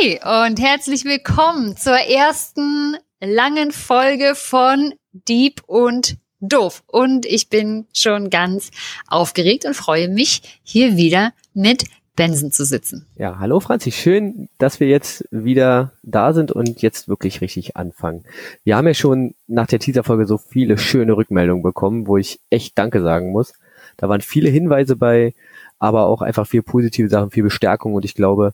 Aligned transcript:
Hi 0.00 0.48
und 0.48 0.60
herzlich 0.60 1.04
willkommen 1.04 1.76
zur 1.76 1.96
ersten 1.96 2.96
langen 3.20 3.70
Folge 3.70 4.34
von 4.34 4.94
Deep 5.12 5.62
und 5.66 6.16
Doof. 6.40 6.82
Und 6.86 7.26
ich 7.26 7.48
bin 7.48 7.86
schon 7.92 8.30
ganz 8.30 8.70
aufgeregt 9.08 9.64
und 9.66 9.74
freue 9.74 10.08
mich, 10.08 10.60
hier 10.62 10.96
wieder 10.96 11.32
mit 11.54 11.84
Benson 12.16 12.52
zu 12.52 12.64
sitzen. 12.64 13.06
Ja, 13.16 13.38
hallo 13.40 13.60
Franzi, 13.60 13.92
schön, 13.92 14.48
dass 14.58 14.80
wir 14.80 14.88
jetzt 14.88 15.26
wieder 15.30 15.92
da 16.02 16.32
sind 16.32 16.52
und 16.52 16.82
jetzt 16.82 17.08
wirklich 17.08 17.40
richtig 17.40 17.76
anfangen. 17.76 18.24
Wir 18.64 18.76
haben 18.76 18.86
ja 18.86 18.94
schon 18.94 19.34
nach 19.48 19.66
der 19.66 19.80
Teaser-Folge 19.80 20.26
so 20.26 20.38
viele 20.38 20.78
schöne 20.78 21.16
Rückmeldungen 21.16 21.62
bekommen, 21.62 22.06
wo 22.06 22.16
ich 22.16 22.40
echt 22.48 22.78
Danke 22.78 23.02
sagen 23.02 23.32
muss. 23.32 23.52
Da 23.96 24.08
waren 24.08 24.20
viele 24.20 24.48
Hinweise 24.48 24.96
bei, 24.96 25.34
aber 25.78 26.06
auch 26.06 26.22
einfach 26.22 26.46
viel 26.46 26.62
positive 26.62 27.08
Sachen, 27.08 27.30
viel 27.30 27.44
Bestärkung 27.44 27.94
und 27.94 28.04
ich 28.04 28.14
glaube, 28.14 28.52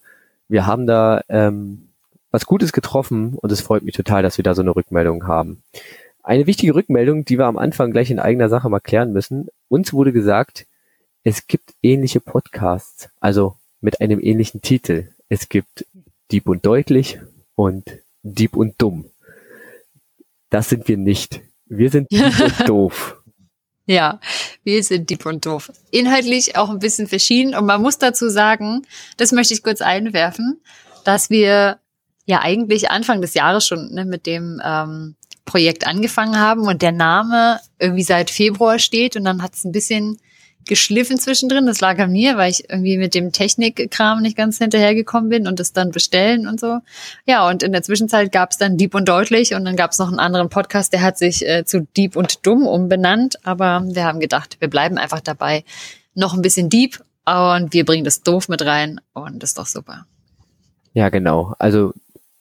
wir 0.49 0.67
haben 0.67 0.87
da 0.87 1.23
ähm, 1.29 1.89
was 2.31 2.47
Gutes 2.47 2.73
getroffen 2.73 3.35
und 3.35 3.51
es 3.51 3.61
freut 3.61 3.83
mich 3.83 3.95
total, 3.95 4.23
dass 4.23 4.39
wir 4.39 4.43
da 4.43 4.55
so 4.55 4.63
eine 4.63 4.75
Rückmeldung 4.75 5.27
haben. 5.27 5.63
Eine 6.23 6.47
wichtige 6.47 6.75
Rückmeldung, 6.75 7.25
die 7.25 7.39
wir 7.39 7.47
am 7.47 7.57
Anfang 7.57 7.93
gleich 7.93 8.11
in 8.11 8.19
eigener 8.19 8.49
Sache 8.49 8.69
mal 8.69 8.81
klären 8.81 9.13
müssen. 9.13 9.49
Uns 9.69 9.93
wurde 9.93 10.13
gesagt, 10.13 10.67
es 11.23 11.47
gibt 11.47 11.75
ähnliche 11.83 12.21
Podcasts, 12.21 13.09
also 13.21 13.57
mit 13.81 14.01
einem 14.01 14.21
ähnlichen 14.21 14.61
Titel. 14.61 15.09
Es 15.29 15.49
gibt 15.49 15.87
Dieb 16.31 16.49
und 16.49 16.67
Deutlich 16.67 17.21
und 17.55 17.85
Dieb 18.23 18.57
und 18.57 18.75
Dumm. 18.79 19.07
Das 20.51 20.69
sind 20.69 20.89
wir 20.89 20.97
nicht. 20.97 21.41
Wir 21.67 21.91
sind 21.91 22.11
Dieb 22.11 22.41
und 22.41 22.69
Doof. 22.69 23.16
Ja, 23.87 24.21
wir 24.65 24.83
sind 24.83 25.11
Dieb 25.11 25.25
und 25.27 25.47
Doof. 25.47 25.71
Inhaltlich 25.93 26.57
auch 26.57 26.71
ein 26.71 26.81
bisschen 26.81 27.07
verschieden 27.07 27.55
und 27.55 27.67
man 27.67 27.81
muss 27.81 27.99
dazu 27.99 28.29
sagen, 28.29 28.83
das 29.17 29.31
möchte 29.31 29.55
ich 29.55 29.63
kurz 29.63 29.81
einwerfen, 29.81 30.61
dass 31.05 31.31
wir 31.31 31.79
ja 32.25 32.41
eigentlich 32.41 32.91
Anfang 32.91 33.21
des 33.21 33.35
Jahres 33.35 33.65
schon 33.65 33.95
ne, 33.95 34.05
mit 34.05 34.27
dem 34.27 34.61
ähm, 34.65 35.15
Projekt 35.45 35.87
angefangen 35.87 36.41
haben 36.41 36.63
und 36.63 36.83
der 36.83 36.91
Name 36.91 37.61
irgendwie 37.79 38.03
seit 38.03 38.31
Februar 38.31 38.81
steht 38.81 39.15
und 39.15 39.25
dann 39.25 39.41
hat 39.41 39.55
es 39.55 39.65
ein 39.65 39.71
bisschen 39.71 40.19
geschliffen 40.67 41.19
zwischendrin. 41.19 41.67
Das 41.67 41.81
lag 41.81 41.99
an 41.99 42.13
mir, 42.13 42.37
weil 42.37 42.51
ich 42.51 42.69
irgendwie 42.69 42.99
mit 42.99 43.15
dem 43.15 43.33
Technikkram 43.33 44.23
nicht 44.23 44.37
ganz 44.37 44.59
hinterhergekommen 44.59 45.31
bin 45.31 45.47
und 45.47 45.61
das 45.61 45.73
dann 45.73 45.91
bestellen 45.91 46.47
und 46.47 46.61
so. 46.61 46.79
Ja, 47.27 47.49
und 47.49 47.63
in 47.63 47.73
der 47.73 47.83
Zwischenzeit 47.83 48.33
gab 48.33 48.51
es 48.51 48.59
dann 48.59 48.77
Deep 48.77 48.95
und 48.95 49.09
Deutlich 49.09 49.55
und 49.55 49.65
dann 49.65 49.77
gab 49.77 49.93
es 49.93 49.99
noch 49.99 50.09
einen 50.09 50.19
anderen 50.19 50.49
Podcast, 50.49 50.93
der 50.93 51.03
hat 51.03 51.19
sich 51.19 51.47
äh, 51.47 51.65
zu 51.65 51.87
Deep 51.97 52.17
und 52.17 52.47
Dumm 52.47 52.67
umbenannt. 52.67 53.37
Aber 53.45 53.83
wir 53.87 54.05
haben 54.05 54.21
gedacht, 54.21 54.57
wir 54.61 54.69
bleiben 54.69 54.99
einfach 54.99 55.21
dabei. 55.21 55.65
Noch 56.15 56.35
ein 56.35 56.43
bisschen 56.43 56.69
Deep 56.69 57.03
und 57.25 57.73
wir 57.73 57.85
bringen 57.85 58.05
das 58.05 58.23
Doof 58.23 58.49
mit 58.49 58.65
rein 58.65 59.01
und 59.13 59.43
ist 59.43 59.59
doch 59.59 59.67
super. 59.67 60.07
Ja, 60.95 61.09
genau. 61.09 61.55
Also 61.59 61.93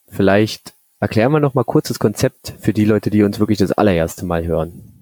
vielleicht 0.08 0.76
Erklären 1.06 1.32
wir 1.34 1.40
noch 1.40 1.54
mal 1.54 1.66
kurz 1.66 1.90
das 1.90 2.00
Konzept 2.00 2.54
für 2.60 2.74
die 2.74 2.86
Leute, 2.86 3.10
die 3.10 3.24
uns 3.24 3.40
wirklich 3.40 3.60
das 3.60 3.72
allererste 3.72 4.26
Mal 4.26 4.46
hören. 4.46 4.95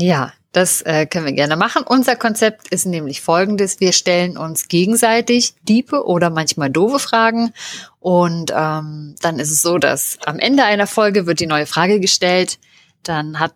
Ja, 0.00 0.32
das 0.52 0.80
äh, 0.82 1.06
können 1.06 1.26
wir 1.26 1.32
gerne 1.32 1.56
machen. 1.56 1.82
Unser 1.84 2.14
Konzept 2.14 2.68
ist 2.68 2.86
nämlich 2.86 3.20
folgendes. 3.20 3.80
Wir 3.80 3.92
stellen 3.92 4.38
uns 4.38 4.68
gegenseitig 4.68 5.54
diepe 5.62 6.06
oder 6.06 6.30
manchmal 6.30 6.70
doofe 6.70 7.00
Fragen. 7.00 7.52
Und 7.98 8.52
ähm, 8.54 9.16
dann 9.20 9.40
ist 9.40 9.50
es 9.50 9.60
so, 9.60 9.78
dass 9.78 10.16
am 10.24 10.38
Ende 10.38 10.62
einer 10.62 10.86
Folge 10.86 11.26
wird 11.26 11.40
die 11.40 11.48
neue 11.48 11.66
Frage 11.66 11.98
gestellt. 11.98 12.60
Dann 13.02 13.40
hat 13.40 13.54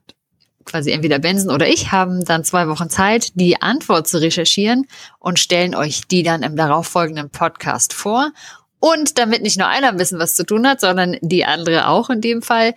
quasi 0.64 0.90
entweder 0.90 1.20
Benson 1.20 1.54
oder 1.54 1.68
ich 1.68 1.92
haben 1.92 2.24
dann 2.24 2.42
zwei 2.42 2.66
Wochen 2.66 2.90
Zeit, 2.90 3.30
die 3.36 3.62
Antwort 3.62 4.08
zu 4.08 4.20
recherchieren 4.20 4.88
und 5.20 5.38
stellen 5.38 5.76
euch 5.76 6.08
die 6.08 6.24
dann 6.24 6.42
im 6.42 6.56
darauffolgenden 6.56 7.30
Podcast 7.30 7.92
vor. 7.92 8.32
Und 8.80 9.16
damit 9.16 9.42
nicht 9.42 9.58
nur 9.58 9.68
einer 9.68 9.90
ein 9.90 9.96
bisschen 9.96 10.18
was 10.18 10.34
zu 10.34 10.44
tun 10.44 10.66
hat, 10.66 10.80
sondern 10.80 11.16
die 11.20 11.44
andere 11.44 11.86
auch 11.86 12.10
in 12.10 12.20
dem 12.20 12.42
Fall, 12.42 12.74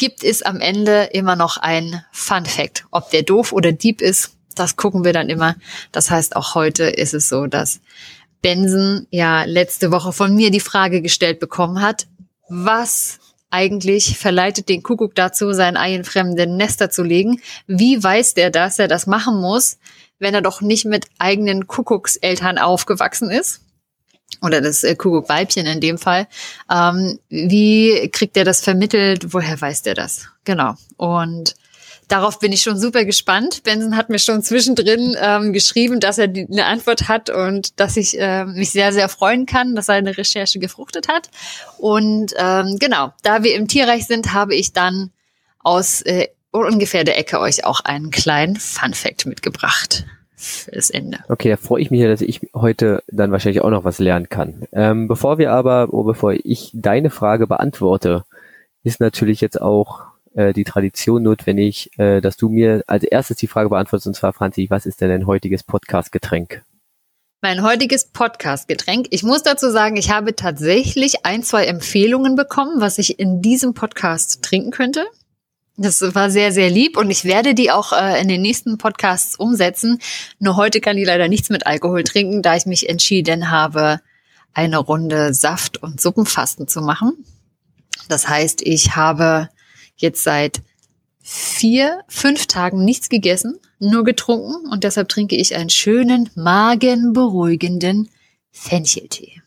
gibt 0.00 0.24
es 0.24 0.40
am 0.40 0.62
Ende 0.62 1.10
immer 1.12 1.36
noch 1.36 1.58
ein 1.58 2.02
Fun 2.10 2.46
Fact. 2.46 2.86
Ob 2.90 3.10
der 3.10 3.22
doof 3.22 3.52
oder 3.52 3.70
Dieb 3.70 4.00
ist, 4.00 4.34
das 4.56 4.76
gucken 4.76 5.04
wir 5.04 5.12
dann 5.12 5.28
immer. 5.28 5.56
Das 5.92 6.10
heißt, 6.10 6.36
auch 6.36 6.54
heute 6.54 6.84
ist 6.84 7.12
es 7.12 7.28
so, 7.28 7.46
dass 7.46 7.80
Benson 8.40 9.06
ja 9.10 9.44
letzte 9.44 9.92
Woche 9.92 10.14
von 10.14 10.34
mir 10.34 10.50
die 10.50 10.58
Frage 10.58 11.02
gestellt 11.02 11.38
bekommen 11.38 11.82
hat, 11.82 12.06
was 12.48 13.18
eigentlich 13.50 14.16
verleitet 14.16 14.70
den 14.70 14.82
Kuckuck 14.82 15.14
dazu, 15.14 15.52
sein 15.52 15.76
Ei 15.76 15.94
in 15.94 16.04
fremden 16.04 16.56
Nester 16.56 16.88
zu 16.88 17.02
legen. 17.02 17.42
Wie 17.66 18.02
weiß 18.02 18.32
der, 18.32 18.48
dass 18.48 18.78
er 18.78 18.88
das 18.88 19.06
machen 19.06 19.38
muss, 19.38 19.76
wenn 20.18 20.32
er 20.32 20.40
doch 20.40 20.62
nicht 20.62 20.86
mit 20.86 21.08
eigenen 21.18 21.66
Kuckuckseltern 21.66 22.56
aufgewachsen 22.56 23.30
ist? 23.30 23.60
Oder 24.42 24.60
das 24.60 24.84
äh, 24.84 24.94
Kuckuck-Weibchen 24.94 25.66
in 25.66 25.80
dem 25.80 25.98
Fall. 25.98 26.26
Ähm, 26.70 27.18
wie 27.28 28.08
kriegt 28.12 28.36
er 28.36 28.44
das 28.44 28.60
vermittelt? 28.60 29.32
Woher 29.32 29.60
weiß 29.60 29.82
der 29.82 29.94
das? 29.94 30.28
Genau. 30.44 30.74
Und 30.96 31.54
darauf 32.08 32.38
bin 32.38 32.52
ich 32.52 32.62
schon 32.62 32.78
super 32.78 33.04
gespannt. 33.04 33.62
Benson 33.62 33.96
hat 33.96 34.08
mir 34.08 34.18
schon 34.18 34.42
zwischendrin 34.42 35.16
ähm, 35.20 35.52
geschrieben, 35.52 36.00
dass 36.00 36.18
er 36.18 36.28
die, 36.28 36.46
eine 36.50 36.66
Antwort 36.66 37.08
hat 37.08 37.30
und 37.30 37.78
dass 37.80 37.96
ich 37.96 38.18
äh, 38.18 38.44
mich 38.44 38.70
sehr, 38.70 38.92
sehr 38.92 39.08
freuen 39.08 39.46
kann, 39.46 39.74
dass 39.74 39.86
seine 39.86 40.16
Recherche 40.16 40.58
gefruchtet 40.58 41.08
hat. 41.08 41.30
Und 41.78 42.32
ähm, 42.36 42.76
genau, 42.78 43.12
da 43.22 43.42
wir 43.42 43.54
im 43.54 43.68
Tierreich 43.68 44.06
sind, 44.06 44.32
habe 44.32 44.54
ich 44.54 44.72
dann 44.72 45.10
aus 45.60 46.02
äh, 46.02 46.28
ungefähr 46.52 47.04
der 47.04 47.18
Ecke 47.18 47.38
euch 47.38 47.64
auch 47.64 47.80
einen 47.80 48.10
kleinen 48.10 48.56
Fun-Fact 48.56 49.26
mitgebracht 49.26 50.04
fürs 50.40 50.90
Ende. 50.90 51.18
Okay, 51.28 51.50
da 51.50 51.56
freue 51.56 51.82
ich 51.82 51.90
mich 51.90 52.00
ja, 52.00 52.08
dass 52.08 52.22
ich 52.22 52.40
heute 52.54 53.02
dann 53.08 53.30
wahrscheinlich 53.30 53.62
auch 53.62 53.70
noch 53.70 53.84
was 53.84 53.98
lernen 53.98 54.28
kann. 54.28 54.64
Ähm, 54.72 55.06
bevor 55.06 55.38
wir 55.38 55.52
aber, 55.52 55.88
oh, 55.92 56.02
bevor 56.02 56.32
ich 56.32 56.70
deine 56.72 57.10
Frage 57.10 57.46
beantworte, 57.46 58.24
ist 58.82 59.00
natürlich 59.00 59.40
jetzt 59.40 59.60
auch 59.60 60.02
äh, 60.34 60.52
die 60.52 60.64
Tradition 60.64 61.22
notwendig, 61.22 61.90
äh, 61.98 62.20
dass 62.20 62.36
du 62.36 62.48
mir 62.48 62.82
als 62.86 63.04
erstes 63.04 63.36
die 63.36 63.46
Frage 63.46 63.68
beantwortest, 63.68 64.06
und 64.06 64.14
zwar, 64.14 64.32
Franzi, 64.32 64.66
was 64.70 64.86
ist 64.86 65.00
denn 65.00 65.10
dein 65.10 65.26
heutiges 65.26 65.62
Podcast-Getränk? 65.62 66.62
Mein 67.42 67.62
heutiges 67.62 68.08
Podcast-Getränk. 68.08 69.06
Ich 69.10 69.22
muss 69.22 69.42
dazu 69.42 69.70
sagen, 69.70 69.96
ich 69.96 70.10
habe 70.10 70.36
tatsächlich 70.36 71.24
ein, 71.24 71.42
zwei 71.42 71.64
Empfehlungen 71.64 72.36
bekommen, 72.36 72.80
was 72.80 72.98
ich 72.98 73.18
in 73.18 73.40
diesem 73.40 73.72
Podcast 73.72 74.42
trinken 74.42 74.70
könnte. 74.70 75.06
Das 75.82 76.02
war 76.14 76.30
sehr, 76.30 76.52
sehr 76.52 76.68
lieb 76.68 76.98
und 76.98 77.10
ich 77.10 77.24
werde 77.24 77.54
die 77.54 77.70
auch 77.70 77.94
äh, 77.94 78.20
in 78.20 78.28
den 78.28 78.42
nächsten 78.42 78.76
Podcasts 78.76 79.34
umsetzen. 79.34 79.98
Nur 80.38 80.56
heute 80.56 80.82
kann 80.82 80.98
ich 80.98 81.06
leider 81.06 81.26
nichts 81.26 81.48
mit 81.48 81.66
Alkohol 81.66 82.04
trinken, 82.04 82.42
da 82.42 82.54
ich 82.54 82.66
mich 82.66 82.90
entschieden 82.90 83.50
habe, 83.50 84.02
eine 84.52 84.76
Runde 84.76 85.32
Saft- 85.32 85.82
und 85.82 85.98
Suppenfasten 85.98 86.68
zu 86.68 86.82
machen. 86.82 87.24
Das 88.10 88.28
heißt, 88.28 88.60
ich 88.60 88.94
habe 88.94 89.48
jetzt 89.96 90.22
seit 90.22 90.60
vier, 91.22 92.02
fünf 92.08 92.46
Tagen 92.46 92.84
nichts 92.84 93.08
gegessen, 93.08 93.58
nur 93.78 94.04
getrunken 94.04 94.68
und 94.70 94.84
deshalb 94.84 95.08
trinke 95.08 95.36
ich 95.36 95.56
einen 95.56 95.70
schönen, 95.70 96.28
magenberuhigenden 96.34 98.10
Fencheltee. 98.50 99.40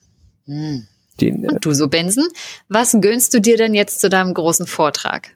Hm. 0.46 0.88
Den, 1.22 1.44
äh 1.44 1.50
und 1.50 1.64
du 1.64 1.74
so, 1.74 1.90
Benson, 1.90 2.28
was 2.70 2.98
gönnst 3.00 3.36
du 3.36 3.40
dir 3.40 3.58
denn 3.58 3.76
jetzt 3.76 4.02
zu 4.02 4.10
deinem 4.10 4.34
großen 4.34 4.66
Vortrag? 4.66 5.36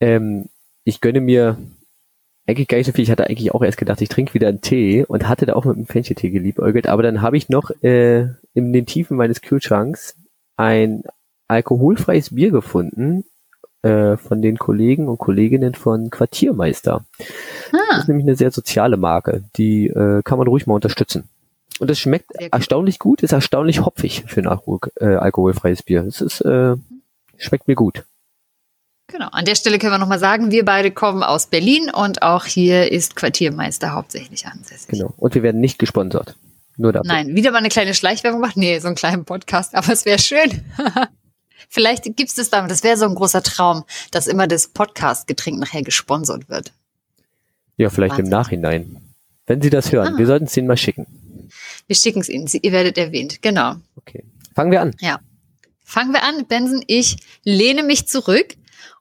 Ähm, 0.00 0.46
ich 0.84 1.00
gönne 1.00 1.20
mir 1.20 1.58
eigentlich 2.46 2.68
gar 2.68 2.78
nicht 2.78 2.86
so 2.86 2.92
viel. 2.92 3.04
Ich 3.04 3.10
hatte 3.10 3.26
eigentlich 3.26 3.52
auch 3.52 3.62
erst 3.62 3.78
gedacht, 3.78 4.00
ich 4.00 4.08
trinke 4.08 4.34
wieder 4.34 4.48
einen 4.48 4.62
Tee 4.62 5.04
und 5.04 5.28
hatte 5.28 5.46
da 5.46 5.54
auch 5.54 5.64
mit 5.64 5.76
einem 5.76 5.86
Fencheltee 5.86 6.30
geliebäugelt. 6.30 6.88
Aber 6.88 7.02
dann 7.02 7.20
habe 7.20 7.36
ich 7.36 7.48
noch 7.48 7.70
äh, 7.82 8.28
in 8.54 8.72
den 8.72 8.86
Tiefen 8.86 9.16
meines 9.16 9.42
Kühlschranks 9.42 10.16
ein 10.56 11.02
alkoholfreies 11.46 12.34
Bier 12.34 12.50
gefunden 12.50 13.24
äh, 13.82 14.16
von 14.16 14.40
den 14.40 14.58
Kollegen 14.58 15.08
und 15.08 15.18
Kolleginnen 15.18 15.74
von 15.74 16.10
Quartiermeister. 16.10 17.04
Ah. 17.72 17.78
Das 17.90 17.98
ist 18.00 18.08
nämlich 18.08 18.26
eine 18.26 18.36
sehr 18.36 18.50
soziale 18.50 18.96
Marke. 18.96 19.44
Die 19.56 19.88
äh, 19.88 20.22
kann 20.22 20.38
man 20.38 20.48
ruhig 20.48 20.66
mal 20.66 20.74
unterstützen. 20.74 21.28
Und 21.80 21.90
es 21.90 22.00
schmeckt 22.00 22.32
erstaunlich 22.32 22.98
gut, 22.98 23.22
ist 23.22 23.32
erstaunlich 23.32 23.84
hopfig 23.84 24.24
für 24.26 24.40
ein 24.40 24.48
Alkohol, 24.48 24.80
äh, 24.96 25.14
alkoholfreies 25.14 25.82
Bier. 25.82 26.04
Es 26.04 26.20
ist, 26.20 26.40
äh, 26.40 26.76
schmeckt 27.36 27.68
mir 27.68 27.76
gut. 27.76 28.04
Genau, 29.10 29.28
an 29.32 29.46
der 29.46 29.54
Stelle 29.54 29.78
können 29.78 29.92
wir 29.92 29.98
nochmal 29.98 30.18
sagen, 30.18 30.50
wir 30.50 30.66
beide 30.66 30.90
kommen 30.90 31.22
aus 31.22 31.46
Berlin 31.46 31.90
und 31.90 32.20
auch 32.20 32.44
hier 32.44 32.92
ist 32.92 33.16
Quartiermeister 33.16 33.92
hauptsächlich 33.92 34.46
ansässig. 34.46 34.88
Genau, 34.88 35.14
und 35.16 35.34
wir 35.34 35.42
werden 35.42 35.62
nicht 35.62 35.78
gesponsert. 35.78 36.36
Nur 36.76 36.92
dafür. 36.92 37.08
Nein, 37.08 37.34
wieder 37.34 37.50
mal 37.50 37.58
eine 37.58 37.70
kleine 37.70 37.94
Schleichwerbung 37.94 38.40
machen. 38.40 38.60
Nee, 38.60 38.78
so 38.80 38.86
einen 38.86 38.96
kleinen 38.96 39.24
Podcast, 39.24 39.74
aber 39.74 39.90
es 39.92 40.04
wäre 40.04 40.18
schön. 40.18 40.62
Vielleicht 41.70 42.04
gibt 42.16 42.36
es 42.36 42.50
damit, 42.50 42.70
das 42.70 42.84
wäre 42.84 42.98
so 42.98 43.06
ein 43.06 43.14
großer 43.14 43.42
Traum, 43.42 43.84
dass 44.10 44.26
immer 44.26 44.46
das 44.46 44.68
Podcast-Getränk 44.68 45.58
nachher 45.58 45.82
gesponsert 45.82 46.48
wird. 46.48 46.72
Ja, 47.76 47.90
vielleicht 47.90 48.12
Wahnsinn. 48.12 48.26
im 48.26 48.30
Nachhinein. 48.30 48.96
Wenn 49.46 49.60
Sie 49.60 49.70
das 49.70 49.92
hören, 49.92 50.14
ah. 50.14 50.18
wir 50.18 50.26
sollten 50.26 50.46
es 50.46 50.56
Ihnen 50.56 50.66
mal 50.66 50.76
schicken. 50.76 51.06
Wir 51.86 51.96
schicken 51.96 52.20
es 52.20 52.28
Ihnen, 52.28 52.46
Sie, 52.46 52.58
ihr 52.58 52.72
werdet 52.72 52.96
erwähnt, 52.96 53.42
genau. 53.42 53.76
Okay, 53.96 54.24
fangen 54.54 54.70
wir 54.70 54.80
an. 54.80 54.94
Ja. 55.00 55.20
Fangen 55.84 56.12
wir 56.12 56.22
an, 56.22 56.46
Benson. 56.46 56.82
Ich 56.86 57.16
lehne 57.44 57.82
mich 57.82 58.06
zurück 58.06 58.56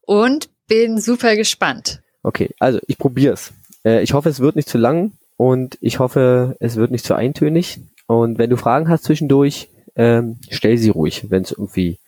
und 0.07 0.49
bin 0.67 0.99
super 0.99 1.35
gespannt. 1.35 2.01
Okay, 2.23 2.49
also 2.59 2.79
ich 2.87 2.97
probiere 2.97 3.33
es. 3.33 3.53
Äh, 3.85 4.01
ich 4.01 4.13
hoffe, 4.13 4.29
es 4.29 4.39
wird 4.39 4.55
nicht 4.55 4.67
zu 4.67 4.79
lang 4.79 5.11
und 5.37 5.77
ich 5.81 5.99
hoffe, 5.99 6.55
es 6.59 6.75
wird 6.75 6.89
nicht 6.89 7.05
zu 7.05 7.13
eintönig. 7.13 7.79
Und 8.07 8.39
wenn 8.39 8.49
du 8.49 8.57
Fragen 8.57 8.89
hast 8.89 9.03
zwischendurch, 9.03 9.69
ähm, 9.95 10.37
stell 10.49 10.77
sie 10.77 10.89
ruhig, 10.89 11.29
wenn 11.29 11.43
es 11.43 11.51
irgendwie 11.51 11.99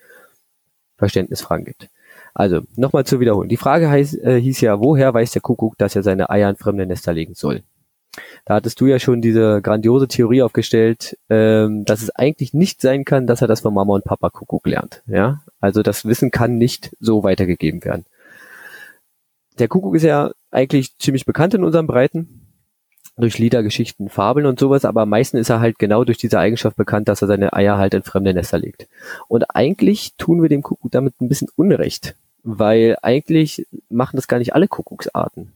Verständnisfragen 0.97 1.65
gibt. 1.65 1.89
Also, 2.33 2.61
nochmal 2.75 3.05
zu 3.05 3.19
wiederholen. 3.19 3.49
Die 3.49 3.57
Frage 3.57 3.89
heißt, 3.89 4.15
äh, 4.23 4.39
hieß 4.39 4.61
ja, 4.61 4.79
woher 4.79 5.13
weiß 5.13 5.31
der 5.31 5.41
Kuckuck, 5.41 5.77
dass 5.77 5.95
er 5.95 6.03
seine 6.03 6.29
Eier 6.29 6.49
in 6.49 6.55
fremde 6.55 6.85
Nester 6.85 7.13
legen 7.13 7.33
soll? 7.35 7.63
Da 8.45 8.55
hattest 8.55 8.81
du 8.81 8.87
ja 8.87 8.99
schon 8.99 9.21
diese 9.21 9.61
grandiose 9.61 10.07
Theorie 10.07 10.41
aufgestellt, 10.41 11.17
ähm, 11.29 11.85
dass 11.85 12.01
es 12.01 12.09
eigentlich 12.09 12.53
nicht 12.53 12.81
sein 12.81 13.05
kann, 13.05 13.27
dass 13.27 13.41
er 13.41 13.47
das 13.47 13.61
von 13.61 13.73
Mama 13.73 13.93
und 13.93 14.03
Papa 14.03 14.29
Kuckuck 14.29 14.65
lernt. 14.67 15.03
Ja, 15.07 15.41
also 15.59 15.83
das 15.83 16.05
Wissen 16.05 16.31
kann 16.31 16.57
nicht 16.57 16.95
so 16.99 17.23
weitergegeben 17.23 17.83
werden. 17.83 18.05
Der 19.59 19.67
Kuckuck 19.67 19.95
ist 19.95 20.03
ja 20.03 20.31
eigentlich 20.51 20.97
ziemlich 20.97 21.25
bekannt 21.25 21.53
in 21.53 21.63
unseren 21.63 21.85
Breiten 21.85 22.47
durch 23.17 23.37
Lieder, 23.37 23.63
Geschichten, 23.63 24.09
Fabeln 24.09 24.45
und 24.45 24.59
sowas, 24.59 24.85
aber 24.85 25.01
am 25.01 25.09
meisten 25.09 25.37
ist 25.37 25.49
er 25.49 25.59
halt 25.59 25.77
genau 25.77 26.05
durch 26.05 26.17
diese 26.17 26.39
Eigenschaft 26.39 26.77
bekannt, 26.77 27.09
dass 27.09 27.21
er 27.21 27.27
seine 27.27 27.53
Eier 27.53 27.77
halt 27.77 27.93
in 27.93 28.03
fremde 28.03 28.33
Nester 28.33 28.57
legt. 28.57 28.87
Und 29.27 29.43
eigentlich 29.55 30.13
tun 30.17 30.41
wir 30.41 30.49
dem 30.49 30.61
Kuckuck 30.61 30.91
damit 30.91 31.19
ein 31.19 31.27
bisschen 31.27 31.49
Unrecht, 31.57 32.15
weil 32.43 32.97
eigentlich 33.01 33.67
machen 33.89 34.15
das 34.15 34.29
gar 34.29 34.39
nicht 34.39 34.55
alle 34.55 34.69
Kuckucksarten. 34.69 35.51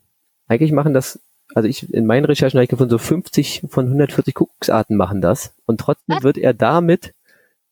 Eigentlich 0.48 0.74
machen 0.74 0.94
das 0.94 1.20
also 1.56 1.68
ich 1.68 1.94
in 1.94 2.06
meinen 2.06 2.26
Recherchen 2.26 2.58
habe 2.58 2.64
ich 2.64 2.70
gefunden, 2.70 2.92
so 2.92 2.98
50 2.98 3.64
von 3.70 3.86
140 3.86 4.34
Kuckucksarten 4.34 4.96
machen 4.96 5.22
das. 5.22 5.54
Und 5.66 5.80
trotzdem 5.80 6.18
Was? 6.18 6.24
wird 6.24 6.38
er 6.38 6.54
damit 6.54 7.14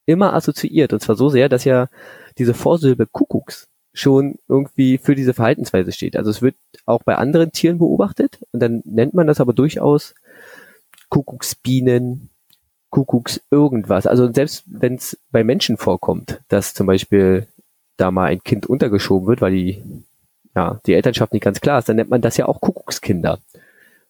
immer 0.06 0.34
assoziiert. 0.34 0.94
Und 0.94 1.00
zwar 1.00 1.16
so 1.16 1.30
sehr, 1.30 1.50
dass 1.50 1.64
ja 1.64 1.88
diese 2.38 2.54
Vorsilbe 2.54 3.06
Kuckucks 3.06 3.68
schon 3.94 4.36
irgendwie 4.48 4.98
für 4.98 5.16
diese 5.16 5.34
Verhaltensweise 5.34 5.92
steht. 5.92 6.16
Also 6.16 6.30
es 6.30 6.42
wird 6.42 6.56
auch 6.86 7.04
bei 7.04 7.16
anderen 7.16 7.52
Tieren 7.52 7.78
beobachtet 7.78 8.40
und 8.52 8.62
dann 8.62 8.82
nennt 8.86 9.14
man 9.14 9.28
das 9.28 9.42
aber 9.42 9.54
durchaus 9.54 10.16
Kuckucksbienen, 11.10 12.30
Kuckucks 12.90 13.42
irgendwas. 13.52 14.08
Also 14.08 14.32
selbst 14.32 14.64
wenn 14.68 14.96
es 14.96 15.20
bei 15.32 15.44
Menschen 15.44 15.78
vorkommt, 15.78 16.42
dass 16.48 16.74
zum 16.74 16.88
Beispiel 16.88 17.48
da 17.98 18.12
mal 18.12 18.26
ein 18.26 18.44
Kind 18.44 18.66
untergeschoben 18.66 19.28
wird, 19.28 19.42
weil 19.42 19.52
die, 19.52 19.84
ja, 20.56 20.80
die 20.86 20.94
Elternschaft 20.94 21.34
nicht 21.34 21.44
ganz 21.44 21.60
klar 21.60 21.80
ist, 21.80 21.90
dann 21.90 21.98
nennt 21.98 22.10
man 22.10 22.22
das 22.22 22.38
ja 22.38 22.48
auch 22.48 22.62
Kuckuckskinder. 22.62 23.40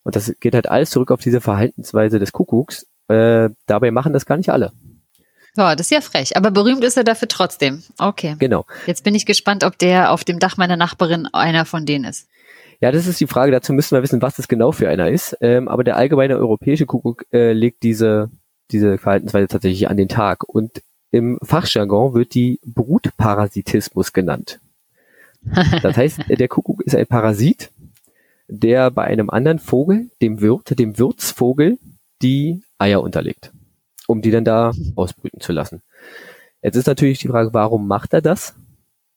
Und 0.03 0.15
das 0.15 0.33
geht 0.39 0.55
halt 0.55 0.69
alles 0.69 0.89
zurück 0.89 1.11
auf 1.11 1.21
diese 1.21 1.41
Verhaltensweise 1.41 2.19
des 2.19 2.31
Kuckucks. 2.31 2.87
Äh, 3.07 3.49
dabei 3.65 3.91
machen 3.91 4.13
das 4.13 4.25
gar 4.25 4.37
nicht 4.37 4.49
alle. 4.49 4.71
So, 5.53 5.63
das 5.63 5.81
ist 5.81 5.91
ja 5.91 6.01
frech. 6.01 6.37
Aber 6.37 6.49
berühmt 6.51 6.83
ist 6.83 6.97
er 6.97 7.03
dafür 7.03 7.27
trotzdem. 7.27 7.83
Okay. 7.97 8.35
Genau. 8.39 8.65
Jetzt 8.87 9.03
bin 9.03 9.15
ich 9.15 9.25
gespannt, 9.25 9.63
ob 9.63 9.77
der 9.77 10.11
auf 10.11 10.23
dem 10.23 10.39
Dach 10.39 10.57
meiner 10.57 10.77
Nachbarin 10.77 11.27
einer 11.33 11.65
von 11.65 11.85
denen 11.85 12.05
ist. 12.05 12.27
Ja, 12.79 12.91
das 12.91 13.05
ist 13.05 13.19
die 13.19 13.27
Frage. 13.27 13.51
Dazu 13.51 13.73
müssen 13.73 13.95
wir 13.95 14.01
wissen, 14.01 14.21
was 14.21 14.37
das 14.37 14.47
genau 14.47 14.71
für 14.71 14.89
einer 14.89 15.09
ist. 15.09 15.37
Ähm, 15.41 15.67
aber 15.67 15.83
der 15.83 15.97
allgemeine 15.97 16.37
europäische 16.37 16.85
Kuckuck 16.85 17.25
äh, 17.33 17.51
legt 17.51 17.83
diese, 17.83 18.31
diese 18.71 18.97
Verhaltensweise 18.97 19.47
tatsächlich 19.47 19.89
an 19.89 19.97
den 19.97 20.07
Tag. 20.07 20.47
Und 20.47 20.81
im 21.11 21.37
Fachjargon 21.43 22.13
wird 22.13 22.33
die 22.33 22.59
Brutparasitismus 22.65 24.13
genannt. 24.13 24.59
Das 25.81 25.97
heißt, 25.97 26.19
der 26.29 26.47
Kuckuck 26.47 26.81
ist 26.83 26.95
ein 26.95 27.07
Parasit, 27.07 27.70
der 28.51 28.91
bei 28.91 29.05
einem 29.05 29.29
anderen 29.29 29.59
Vogel, 29.59 30.11
dem 30.21 30.41
Wirt, 30.41 30.77
dem 30.77 30.99
Wirtsvogel, 30.99 31.79
die 32.21 32.61
Eier 32.77 33.01
unterlegt, 33.01 33.51
um 34.07 34.21
die 34.21 34.29
dann 34.29 34.43
da 34.43 34.73
ausbrüten 34.95 35.39
zu 35.39 35.53
lassen. 35.53 35.81
Jetzt 36.61 36.75
ist 36.75 36.87
natürlich 36.87 37.19
die 37.19 37.29
Frage, 37.29 37.53
warum 37.53 37.87
macht 37.87 38.13
er 38.13 38.21
das? 38.21 38.53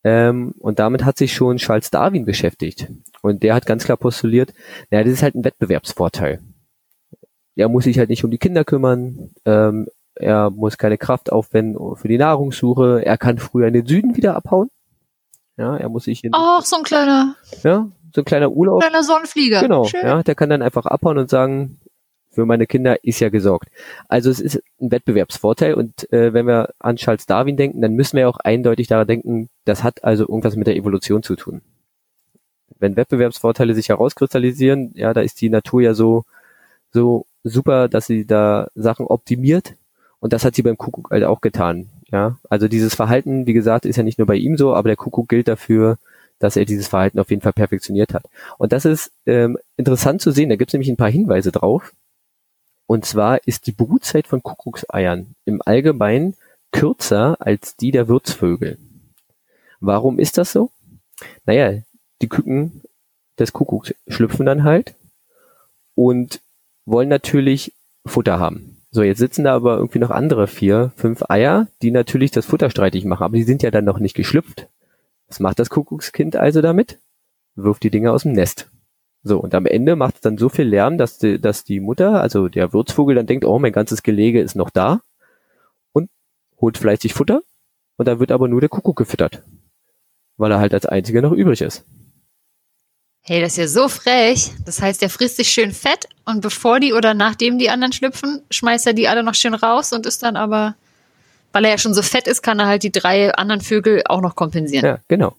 Ähm, 0.04 0.54
und 0.60 0.78
damit 0.78 1.04
hat 1.04 1.18
sich 1.18 1.34
schon 1.34 1.56
Charles 1.56 1.90
Darwin 1.90 2.24
beschäftigt. 2.24 2.88
Und 3.22 3.42
der 3.42 3.54
hat 3.54 3.66
ganz 3.66 3.84
klar 3.84 3.96
postuliert, 3.96 4.54
naja, 4.90 5.02
das 5.02 5.14
ist 5.14 5.22
halt 5.22 5.34
ein 5.34 5.44
Wettbewerbsvorteil. 5.44 6.40
Er 7.56 7.68
muss 7.68 7.84
sich 7.84 7.98
halt 7.98 8.10
nicht 8.10 8.24
um 8.24 8.30
die 8.30 8.38
Kinder 8.38 8.64
kümmern, 8.64 9.30
ähm, 9.44 9.88
er 10.14 10.50
muss 10.50 10.78
keine 10.78 10.96
Kraft 10.96 11.32
aufwenden 11.32 11.96
für 11.96 12.08
die 12.08 12.18
Nahrungssuche, 12.18 13.04
er 13.04 13.18
kann 13.18 13.38
früher 13.38 13.66
in 13.66 13.74
den 13.74 13.86
Süden 13.86 14.16
wieder 14.16 14.36
abhauen. 14.36 14.70
Ja, 15.56 15.76
er 15.76 15.88
muss 15.88 16.04
sich 16.04 16.22
in, 16.22 16.30
Ach, 16.34 16.64
so 16.64 16.76
ein 16.76 16.82
kleiner. 16.84 17.36
Ja, 17.62 17.88
so 18.14 18.20
ein 18.20 18.24
kleiner 18.24 18.50
Urlaub. 18.50 18.80
Kleiner 18.80 19.02
Sonnenflieger. 19.02 19.60
Genau, 19.60 19.84
Schön. 19.84 20.04
ja, 20.04 20.22
der 20.22 20.34
kann 20.34 20.48
dann 20.48 20.62
einfach 20.62 20.86
abhauen 20.86 21.18
und 21.18 21.28
sagen, 21.28 21.78
für 22.30 22.46
meine 22.46 22.66
Kinder 22.66 23.02
ist 23.04 23.20
ja 23.20 23.28
gesorgt. 23.28 23.68
Also 24.08 24.30
es 24.30 24.40
ist 24.40 24.62
ein 24.80 24.90
Wettbewerbsvorteil 24.90 25.74
und 25.74 26.12
äh, 26.12 26.32
wenn 26.32 26.46
wir 26.46 26.70
an 26.78 26.96
Charles 26.96 27.26
Darwin 27.26 27.56
denken, 27.56 27.80
dann 27.80 27.94
müssen 27.94 28.16
wir 28.16 28.28
auch 28.28 28.38
eindeutig 28.38 28.88
daran 28.88 29.06
denken, 29.06 29.48
das 29.64 29.82
hat 29.82 30.04
also 30.04 30.24
irgendwas 30.24 30.56
mit 30.56 30.66
der 30.66 30.76
Evolution 30.76 31.22
zu 31.22 31.36
tun. 31.36 31.62
Wenn 32.78 32.96
Wettbewerbsvorteile 32.96 33.74
sich 33.74 33.88
herauskristallisieren, 33.88 34.92
ja, 34.94 35.12
da 35.12 35.20
ist 35.20 35.40
die 35.40 35.48
Natur 35.48 35.82
ja 35.82 35.94
so 35.94 36.24
so 36.92 37.26
super, 37.42 37.88
dass 37.88 38.06
sie 38.06 38.26
da 38.26 38.68
Sachen 38.74 39.06
optimiert 39.06 39.74
und 40.20 40.32
das 40.32 40.44
hat 40.44 40.54
sie 40.54 40.62
beim 40.62 40.78
Kuckuck 40.78 41.10
halt 41.10 41.24
auch 41.24 41.40
getan. 41.40 41.90
Ja, 42.10 42.38
also 42.48 42.68
dieses 42.68 42.94
Verhalten, 42.94 43.46
wie 43.46 43.54
gesagt, 43.54 43.86
ist 43.86 43.96
ja 43.96 44.04
nicht 44.04 44.18
nur 44.18 44.26
bei 44.26 44.36
ihm 44.36 44.56
so, 44.56 44.74
aber 44.74 44.88
der 44.88 44.96
Kuckuck 44.96 45.28
gilt 45.28 45.48
dafür, 45.48 45.98
dass 46.38 46.56
er 46.56 46.64
dieses 46.64 46.88
Verhalten 46.88 47.18
auf 47.18 47.30
jeden 47.30 47.42
Fall 47.42 47.52
perfektioniert 47.52 48.14
hat. 48.14 48.24
Und 48.58 48.72
das 48.72 48.84
ist 48.84 49.12
ähm, 49.26 49.58
interessant 49.76 50.20
zu 50.20 50.30
sehen, 50.30 50.48
da 50.48 50.56
gibt 50.56 50.70
es 50.70 50.72
nämlich 50.72 50.90
ein 50.90 50.96
paar 50.96 51.10
Hinweise 51.10 51.52
drauf. 51.52 51.92
Und 52.86 53.04
zwar 53.04 53.46
ist 53.46 53.66
die 53.66 53.72
Brutzeit 53.72 54.26
von 54.26 54.42
Kuckuckseiern 54.42 55.34
im 55.44 55.62
Allgemeinen 55.64 56.34
kürzer 56.72 57.36
als 57.40 57.76
die 57.76 57.92
der 57.92 58.08
Wirtsvögel. 58.08 58.78
Warum 59.80 60.18
ist 60.18 60.38
das 60.38 60.52
so? 60.52 60.70
Naja, 61.46 61.80
die 62.20 62.28
Küken 62.28 62.82
des 63.38 63.52
Kuckucks 63.52 63.94
schlüpfen 64.08 64.46
dann 64.46 64.64
halt 64.64 64.94
und 65.94 66.40
wollen 66.84 67.08
natürlich 67.08 67.72
Futter 68.06 68.38
haben. 68.38 68.82
So, 68.90 69.02
jetzt 69.02 69.18
sitzen 69.18 69.44
da 69.44 69.54
aber 69.54 69.76
irgendwie 69.76 69.98
noch 69.98 70.10
andere 70.10 70.46
vier, 70.46 70.92
fünf 70.96 71.28
Eier, 71.28 71.66
die 71.82 71.90
natürlich 71.90 72.30
das 72.30 72.46
Futter 72.46 72.70
streitig 72.70 73.04
machen, 73.04 73.24
aber 73.24 73.36
die 73.36 73.42
sind 73.42 73.62
ja 73.62 73.70
dann 73.70 73.84
noch 73.84 73.98
nicht 73.98 74.14
geschlüpft. 74.14 74.68
Was 75.34 75.40
macht 75.40 75.58
das 75.58 75.68
Kuckuckskind 75.68 76.36
also 76.36 76.62
damit? 76.62 77.00
Wirft 77.56 77.82
die 77.82 77.90
Dinger 77.90 78.12
aus 78.12 78.22
dem 78.22 78.34
Nest. 78.34 78.70
So, 79.24 79.40
und 79.40 79.52
am 79.56 79.66
Ende 79.66 79.96
macht 79.96 80.14
es 80.14 80.20
dann 80.20 80.38
so 80.38 80.48
viel 80.48 80.64
Lärm, 80.64 80.96
dass 80.96 81.18
die, 81.18 81.40
dass 81.40 81.64
die 81.64 81.80
Mutter, 81.80 82.20
also 82.20 82.48
der 82.48 82.72
Wirtsvogel, 82.72 83.16
dann 83.16 83.26
denkt, 83.26 83.44
oh, 83.44 83.58
mein 83.58 83.72
ganzes 83.72 84.04
Gelege 84.04 84.40
ist 84.40 84.54
noch 84.54 84.70
da 84.70 85.00
und 85.90 86.08
holt 86.60 86.78
fleißig 86.78 87.14
Futter 87.14 87.42
und 87.96 88.06
dann 88.06 88.20
wird 88.20 88.30
aber 88.30 88.46
nur 88.46 88.60
der 88.60 88.68
Kuckuck 88.68 88.94
gefüttert, 88.96 89.42
weil 90.36 90.52
er 90.52 90.60
halt 90.60 90.72
als 90.72 90.86
einziger 90.86 91.20
noch 91.20 91.32
übrig 91.32 91.62
ist. 91.62 91.84
Hey, 93.22 93.40
das 93.40 93.54
ist 93.54 93.58
ja 93.58 93.66
so 93.66 93.88
frech. 93.88 94.52
Das 94.64 94.80
heißt, 94.80 95.02
er 95.02 95.10
frisst 95.10 95.38
sich 95.38 95.48
schön 95.48 95.72
fett 95.72 96.06
und 96.26 96.42
bevor 96.42 96.78
die 96.78 96.92
oder 96.92 97.12
nachdem 97.12 97.58
die 97.58 97.70
anderen 97.70 97.92
schlüpfen, 97.92 98.42
schmeißt 98.52 98.86
er 98.86 98.92
die 98.92 99.08
alle 99.08 99.24
noch 99.24 99.34
schön 99.34 99.54
raus 99.54 99.92
und 99.92 100.06
ist 100.06 100.22
dann 100.22 100.36
aber 100.36 100.76
weil 101.54 101.64
er 101.64 101.70
ja 101.70 101.78
schon 101.78 101.94
so 101.94 102.02
fett 102.02 102.26
ist, 102.26 102.42
kann 102.42 102.58
er 102.58 102.66
halt 102.66 102.82
die 102.82 102.92
drei 102.92 103.32
anderen 103.32 103.60
Vögel 103.60 104.02
auch 104.06 104.20
noch 104.20 104.34
kompensieren. 104.34 104.84
Ja, 104.84 104.98
genau. 105.08 105.36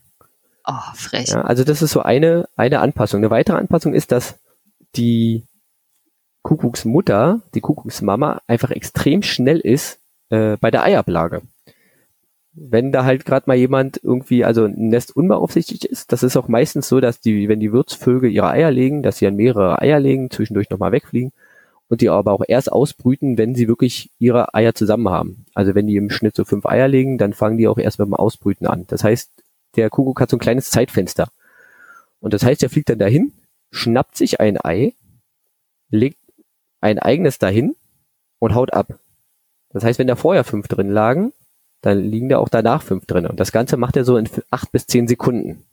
Oh, 0.66 0.94
frech. 0.96 1.28
Ja, 1.28 1.42
also 1.42 1.64
das 1.64 1.82
ist 1.82 1.92
so 1.92 2.02
eine, 2.02 2.48
eine 2.56 2.80
Anpassung. 2.80 3.20
Eine 3.20 3.30
weitere 3.30 3.58
Anpassung 3.58 3.94
ist, 3.94 4.12
dass 4.12 4.40
die 4.96 5.44
Kuckucksmutter, 6.42 7.42
die 7.54 7.60
Kuckucksmama, 7.60 8.42
einfach 8.48 8.72
extrem 8.72 9.24
schnell 9.24 9.60
ist 9.60 10.00
äh, 10.30 10.56
bei 10.58 10.72
der 10.72 10.84
Eiablage. 10.84 11.42
Wenn 12.54 12.94
da 12.94 13.04
halt 13.04 13.26
gerade 13.26 13.44
mal 13.48 13.58
jemand 13.58 14.00
irgendwie, 14.02 14.46
also 14.46 14.64
ein 14.64 14.88
Nest 14.88 15.14
unbeaufsichtigt 15.14 15.84
ist, 15.84 16.14
das 16.14 16.24
ist 16.24 16.38
auch 16.38 16.48
meistens 16.48 16.88
so, 16.88 17.02
dass 17.02 17.20
die, 17.20 17.50
wenn 17.50 17.60
die 17.60 17.74
Wirtsvögel 17.74 18.32
ihre 18.32 18.48
Eier 18.48 18.72
legen, 18.72 19.04
dass 19.04 19.18
sie 19.18 19.26
dann 19.26 19.36
mehrere 19.36 19.82
Eier 19.82 20.00
legen, 20.00 20.32
zwischendurch 20.32 20.70
nochmal 20.70 20.94
wegfliegen 20.94 21.34
und 21.88 22.02
die 22.02 22.10
aber 22.10 22.34
auch 22.34 22.44
erst 22.48 22.72
ausbrüten, 22.72 23.38
wenn 23.38 23.56
sie 23.56 23.68
wirklich 23.68 24.12
ihre 24.18 24.54
Eier 24.54 24.74
zusammen 24.74 25.10
haben. 25.10 25.46
Also 25.54 25.76
wenn 25.76 25.88
die 25.88 25.98
im 25.98 26.10
Schnitt 26.10 26.36
so 26.36 26.44
fünf 26.44 26.66
Eier 26.66 26.88
legen, 26.88 27.18
dann 27.18 27.34
fangen 27.34 27.58
die 27.58 27.68
auch 27.68 27.78
erst 27.78 28.00
mit 28.00 28.08
dem 28.08 28.16
Ausbrüten 28.16 28.68
an. 28.68 28.86
Das 28.88 29.04
heißt, 29.04 29.32
der 29.76 29.90
Kuckuck 29.90 30.20
hat 30.22 30.30
so 30.30 30.38
ein 30.38 30.40
kleines 30.40 30.72
Zeitfenster. 30.72 31.30
Und 32.20 32.34
das 32.34 32.44
heißt, 32.44 32.64
er 32.64 32.70
fliegt 32.70 32.90
dann 32.90 33.00
dahin, 33.00 33.34
schnappt 33.72 34.18
sich 34.18 34.40
ein 34.40 34.58
Ei, 34.64 34.94
legt 35.90 36.18
ein 36.82 37.00
eigenes 37.00 37.38
dahin 37.38 37.76
und 38.40 38.56
haut 38.56 38.74
ab. 38.74 39.00
Das 39.70 39.84
heißt, 39.84 40.00
wenn 40.00 40.08
da 40.08 40.16
vorher 40.16 40.44
fünf 40.44 40.68
drin 40.68 40.90
lagen, 40.90 41.34
dann 41.82 42.00
liegen 42.00 42.30
da 42.30 42.40
auch 42.40 42.50
danach 42.50 42.82
fünf 42.82 43.06
drin. 43.06 43.28
Und 43.28 43.40
das 43.40 43.52
Ganze 43.52 43.78
macht 43.78 43.96
er 43.96 44.06
so 44.06 44.18
in 44.18 44.28
acht 44.50 44.72
bis 44.72 44.88
zehn 44.88 45.08
Sekunden. 45.08 45.66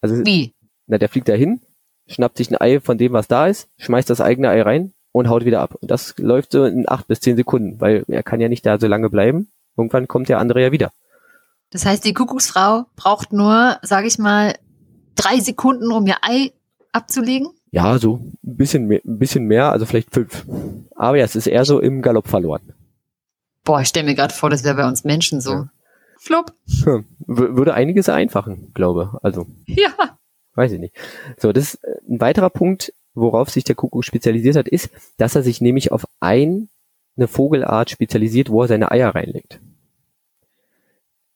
Also, 0.00 0.24
Wie? 0.24 0.54
Na, 0.86 0.98
der 0.98 1.08
fliegt 1.08 1.28
dahin, 1.28 1.60
schnappt 2.06 2.36
sich 2.36 2.50
ein 2.50 2.60
Ei 2.60 2.80
von 2.80 2.98
dem, 2.98 3.12
was 3.12 3.26
da 3.26 3.46
ist, 3.46 3.68
schmeißt 3.78 4.08
das 4.08 4.20
eigene 4.20 4.50
Ei 4.50 4.62
rein, 4.62 4.92
und 5.12 5.28
haut 5.28 5.44
wieder 5.44 5.60
ab. 5.60 5.74
Und 5.80 5.90
das 5.90 6.14
läuft 6.18 6.52
so 6.52 6.64
in 6.64 6.88
acht 6.88 7.08
bis 7.08 7.20
zehn 7.20 7.36
Sekunden, 7.36 7.80
weil 7.80 8.04
er 8.08 8.22
kann 8.22 8.40
ja 8.40 8.48
nicht 8.48 8.64
da 8.66 8.78
so 8.78 8.86
lange 8.86 9.10
bleiben. 9.10 9.50
Irgendwann 9.76 10.08
kommt 10.08 10.28
der 10.28 10.38
andere 10.38 10.62
ja 10.62 10.72
wieder. 10.72 10.92
Das 11.70 11.86
heißt, 11.86 12.04
die 12.04 12.14
Kuckucksfrau 12.14 12.86
braucht 12.96 13.32
nur, 13.32 13.78
sage 13.82 14.06
ich 14.06 14.18
mal, 14.18 14.54
drei 15.14 15.38
Sekunden, 15.40 15.92
um 15.92 16.06
ihr 16.06 16.16
Ei 16.22 16.52
abzulegen? 16.92 17.48
Ja, 17.70 17.98
so 17.98 18.16
ein 18.16 18.36
bisschen 18.42 18.86
mehr, 18.86 19.00
ein 19.04 19.18
bisschen 19.18 19.44
mehr, 19.44 19.70
also 19.70 19.86
vielleicht 19.86 20.12
fünf. 20.12 20.44
Aber 20.96 21.16
ja, 21.16 21.24
es 21.24 21.36
ist 21.36 21.46
eher 21.46 21.64
so 21.64 21.80
im 21.80 22.02
Galopp 22.02 22.26
verloren. 22.26 22.72
Boah, 23.64 23.80
ich 23.80 23.88
stelle 23.88 24.06
mir 24.06 24.16
gerade 24.16 24.34
vor, 24.34 24.50
das 24.50 24.64
wäre 24.64 24.74
bei 24.74 24.88
uns 24.88 25.04
Menschen 25.04 25.40
so. 25.40 25.52
Ja. 25.52 25.70
Flupp. 26.18 26.52
Hm. 26.84 27.06
Würde 27.26 27.74
einiges 27.74 28.08
einfachen, 28.08 28.72
glaube. 28.74 29.18
Also. 29.22 29.46
Ja. 29.66 30.18
Weiß 30.54 30.72
ich 30.72 30.80
nicht. 30.80 30.94
So, 31.38 31.52
das 31.52 31.74
ist 31.74 31.84
ein 31.84 32.20
weiterer 32.20 32.50
Punkt, 32.50 32.92
worauf 33.14 33.50
sich 33.50 33.64
der 33.64 33.74
Kuckuck 33.74 34.04
spezialisiert 34.04 34.56
hat, 34.56 34.68
ist, 34.68 34.90
dass 35.16 35.34
er 35.34 35.42
sich 35.42 35.60
nämlich 35.60 35.92
auf 35.92 36.06
ein 36.20 36.68
eine 37.16 37.28
Vogelart 37.28 37.90
spezialisiert, 37.90 38.50
wo 38.50 38.62
er 38.62 38.68
seine 38.68 38.90
Eier 38.90 39.14
reinlegt. 39.14 39.60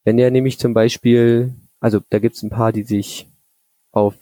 Wenn 0.05 0.19
er 0.19 0.31
nämlich 0.31 0.59
zum 0.59 0.75
Beispiel, 0.75 1.55
also 1.81 2.01
da 2.11 2.19
gibt 2.19 2.37
es 2.37 2.43
ein 2.43 2.51
paar, 2.51 2.73
die 2.73 2.85
sich 2.85 3.29
auf 3.93 4.15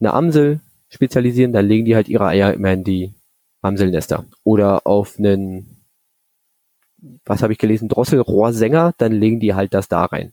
eine 0.00 0.12
Amsel 0.12 0.60
spezialisieren, 0.88 1.52
dann 1.52 1.66
legen 1.66 1.84
die 1.84 1.94
halt 1.94 2.08
ihre 2.08 2.26
Eier 2.26 2.52
immer 2.52 2.72
in 2.72 2.84
die 2.84 3.14
Amselnester. 3.62 4.24
Oder 4.44 4.86
auf 4.86 5.18
einen, 5.18 5.84
was 7.24 7.42
habe 7.42 7.52
ich 7.52 7.58
gelesen, 7.58 7.88
Drosselrohrsänger, 7.88 8.94
dann 8.98 9.12
legen 9.12 9.40
die 9.40 9.54
halt 9.54 9.74
das 9.74 9.88
da 9.88 10.04
rein. 10.04 10.32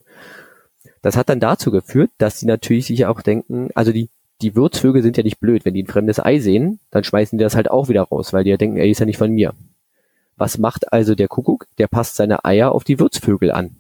Das 1.01 1.15
hat 1.15 1.29
dann 1.29 1.39
dazu 1.39 1.71
geführt, 1.71 2.11
dass 2.17 2.39
sie 2.39 2.47
natürlich 2.47 2.87
sich 2.87 3.05
auch 3.05 3.21
denken, 3.21 3.69
also 3.75 3.91
die, 3.91 4.09
die 4.41 4.55
Würzvögel 4.55 5.01
sind 5.01 5.17
ja 5.17 5.23
nicht 5.23 5.39
blöd. 5.39 5.65
Wenn 5.65 5.73
die 5.73 5.83
ein 5.83 5.87
fremdes 5.87 6.23
Ei 6.23 6.39
sehen, 6.39 6.79
dann 6.91 7.03
schmeißen 7.03 7.37
die 7.37 7.43
das 7.43 7.55
halt 7.55 7.71
auch 7.71 7.89
wieder 7.89 8.03
raus, 8.03 8.33
weil 8.33 8.43
die 8.43 8.49
ja 8.51 8.57
denken, 8.57 8.77
ey, 8.77 8.91
ist 8.91 8.99
ja 8.99 9.05
nicht 9.05 9.17
von 9.17 9.31
mir. 9.31 9.53
Was 10.35 10.57
macht 10.57 10.93
also 10.93 11.15
der 11.15 11.27
Kuckuck? 11.27 11.65
Der 11.79 11.87
passt 11.87 12.15
seine 12.15 12.45
Eier 12.45 12.71
auf 12.71 12.83
die 12.83 12.99
Würzvögel 12.99 13.51
an. 13.51 13.77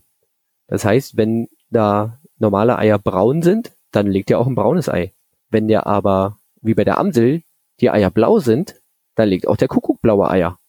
Das 0.67 0.83
heißt, 0.83 1.15
wenn 1.15 1.47
da 1.69 2.19
normale 2.39 2.77
Eier 2.77 2.99
braun 2.99 3.41
sind, 3.41 3.71
dann 3.91 4.07
legt 4.07 4.31
er 4.31 4.39
auch 4.39 4.47
ein 4.47 4.55
braunes 4.55 4.89
Ei. 4.89 5.13
Wenn 5.49 5.67
der 5.67 5.87
aber, 5.87 6.39
wie 6.61 6.73
bei 6.73 6.83
der 6.83 6.97
Amsel, 6.97 7.43
die 7.79 7.89
Eier 7.89 8.09
blau 8.09 8.39
sind, 8.39 8.81
dann 9.15 9.29
legt 9.29 9.47
auch 9.47 9.57
der 9.57 9.67
Kuckuck 9.67 10.01
blaue 10.01 10.29
Eier. 10.29 10.59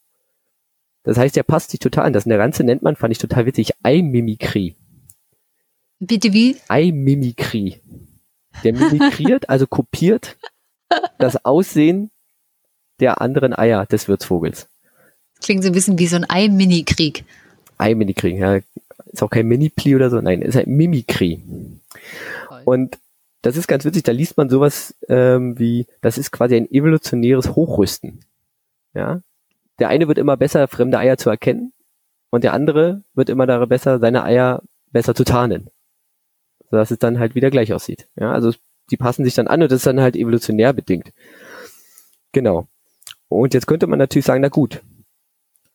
Das 1.03 1.17
heißt, 1.17 1.37
der 1.37 1.43
passt 1.43 1.71
sich 1.71 1.81
total 1.81 2.05
an. 2.05 2.13
Das 2.13 2.25
Ganze 2.25 2.65
nennt 2.65 2.83
man, 2.83 2.97
fand 2.97 3.13
ich 3.13 3.19
total 3.19 3.47
witzig, 3.47 3.73
Eimimikrie. 3.83 4.77
Bitte 6.01 6.33
wie? 6.33 6.57
Eimimikrie. 6.69 7.81
Der 8.65 8.73
mimikriert, 8.73 9.49
also 9.49 9.67
kopiert 9.67 10.37
das 11.19 11.45
Aussehen 11.45 12.11
der 13.01 13.21
anderen 13.21 13.57
Eier 13.57 13.87
des 13.87 14.09
Wirtsvogels. 14.09 14.69
Klingt 15.41 15.63
so 15.63 15.71
ein 15.71 15.73
bisschen 15.73 15.99
wie 15.99 16.07
so 16.07 16.17
ein 16.17 16.27
Ei-Mini-Krieg. 16.29 17.25
Ei-Mini-Krieg, 17.79 18.39
ja. 18.39 18.59
Ist 19.13 19.23
auch 19.23 19.31
kein 19.31 19.47
Mini-Pli 19.47 19.95
oder 19.95 20.11
so, 20.11 20.21
nein, 20.21 20.43
ist 20.43 20.57
ein 20.57 20.69
Mimikrie. 20.69 21.43
Und 22.65 22.99
das 23.43 23.57
ist 23.57 23.69
ganz 23.69 23.85
witzig, 23.85 24.03
da 24.03 24.13
liest 24.13 24.37
man 24.37 24.51
sowas 24.51 24.95
ähm, 25.09 25.59
wie, 25.59 25.87
das 26.01 26.19
ist 26.19 26.33
quasi 26.33 26.57
ein 26.57 26.71
evolutionäres 26.71 27.55
Hochrüsten. 27.55 28.21
Ja. 28.95 29.23
Der 29.79 29.89
eine 29.89 30.09
wird 30.09 30.19
immer 30.19 30.37
besser, 30.37 30.67
fremde 30.67 30.99
Eier 30.99 31.17
zu 31.19 31.31
erkennen 31.31 31.73
und 32.31 32.43
der 32.43 32.53
andere 32.53 33.05
wird 33.15 33.29
immer 33.29 33.67
besser, 33.67 34.01
seine 34.01 34.25
Eier 34.25 34.63
besser 34.91 35.15
zu 35.15 35.25
tarnen. 35.25 35.71
Sodass 36.71 36.91
es 36.91 36.99
dann 36.99 37.19
halt 37.19 37.35
wieder 37.35 37.51
gleich 37.51 37.73
aussieht. 37.73 38.09
Ja, 38.17 38.33
also 38.33 38.53
die 38.91 38.97
passen 38.97 39.25
sich 39.25 39.35
dann 39.35 39.49
an 39.49 39.63
und 39.63 39.71
das 39.71 39.79
ist 39.79 39.87
dann 39.87 40.01
halt 40.01 40.17
evolutionär 40.17 40.73
bedingt. 40.73 41.13
Genau. 42.33 42.69
Und 43.29 43.55
jetzt 43.55 43.67
könnte 43.67 43.87
man 43.87 43.99
natürlich 43.99 44.25
sagen, 44.25 44.43
na 44.43 44.49
gut, 44.49 44.83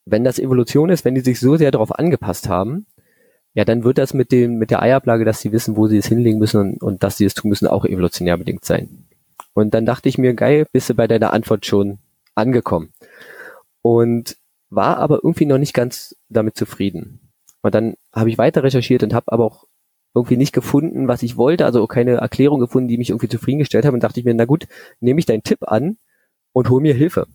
wenn 0.06 0.24
das 0.24 0.40
Evolution 0.40 0.90
ist, 0.90 1.06
wenn 1.06 1.16
die 1.16 1.22
sich 1.22 1.40
so 1.40 1.56
sehr 1.56 1.72
darauf 1.72 1.98
angepasst 1.98 2.50
haben, 2.50 2.86
ja, 3.54 3.66
dann 3.66 3.84
wird 3.84 4.00
das 4.00 4.14
mit 4.14 4.32
dem, 4.32 4.58
mit 4.58 4.72
der 4.72 4.82
Eiablage, 4.82 5.26
dass 5.26 5.42
sie 5.42 5.52
wissen, 5.52 5.78
wo 5.78 5.88
sie 5.88 5.98
es 5.98 6.08
hinlegen 6.08 6.40
müssen 6.40 6.60
und, 6.60 6.84
und 6.84 7.04
dass 7.04 7.18
sie 7.18 7.26
es 7.26 7.36
tun 7.36 7.50
müssen, 7.50 7.68
auch 7.68 7.86
evolutionär 7.86 8.38
bedingt 8.38 8.66
sein. 8.66 9.06
Und 9.54 9.76
dann 9.76 9.86
dachte 9.86 10.10
ich 10.10 10.18
mir, 10.18 10.34
geil, 10.34 10.66
bist 10.72 10.90
du 10.90 10.96
bei 10.96 11.08
deiner 11.08 11.34
Antwort 11.34 11.66
schon 11.66 12.00
angekommen. 12.34 12.92
Und 13.84 14.38
war 14.72 14.98
aber 14.98 15.20
irgendwie 15.24 15.46
noch 15.46 15.60
nicht 15.60 15.76
ganz 15.76 16.16
damit 16.30 16.56
zufrieden. 16.56 17.20
Und 17.62 17.76
dann 17.76 17.94
habe 18.12 18.30
ich 18.30 18.40
weiter 18.40 18.64
recherchiert 18.64 19.04
und 19.04 19.14
habe 19.14 19.32
aber 19.32 19.46
auch 19.46 19.68
irgendwie 20.16 20.38
nicht 20.38 20.54
gefunden, 20.54 21.08
was 21.08 21.24
ich 21.24 21.38
wollte, 21.38 21.66
also 21.66 21.86
keine 21.88 22.16
Erklärung 22.16 22.60
gefunden, 22.60 22.88
die 22.88 22.98
mich 22.98 23.10
irgendwie 23.10 23.30
zufriedengestellt 23.30 23.86
hat 23.86 23.94
und 23.94 24.04
dachte 24.04 24.20
ich 24.20 24.26
mir, 24.26 24.34
na 24.34 24.46
gut, 24.46 24.68
nehme 25.00 25.20
ich 25.20 25.26
deinen 25.26 25.44
Tipp 25.44 25.60
an 25.62 25.98
und 26.52 26.70
hol 26.70 26.82
mir 26.82 26.94
Hilfe. 26.94 27.28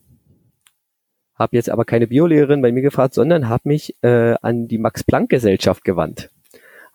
Habe 1.34 1.56
jetzt 1.56 1.70
aber 1.70 1.84
keine 1.84 2.06
Biolehrerin 2.06 2.62
bei 2.62 2.72
mir 2.72 2.82
gefragt, 2.82 3.14
sondern 3.14 3.48
habe 3.48 3.68
mich 3.68 3.96
äh, 4.02 4.34
an 4.42 4.68
die 4.68 4.78
Max-Planck-Gesellschaft 4.78 5.84
gewandt. 5.84 6.30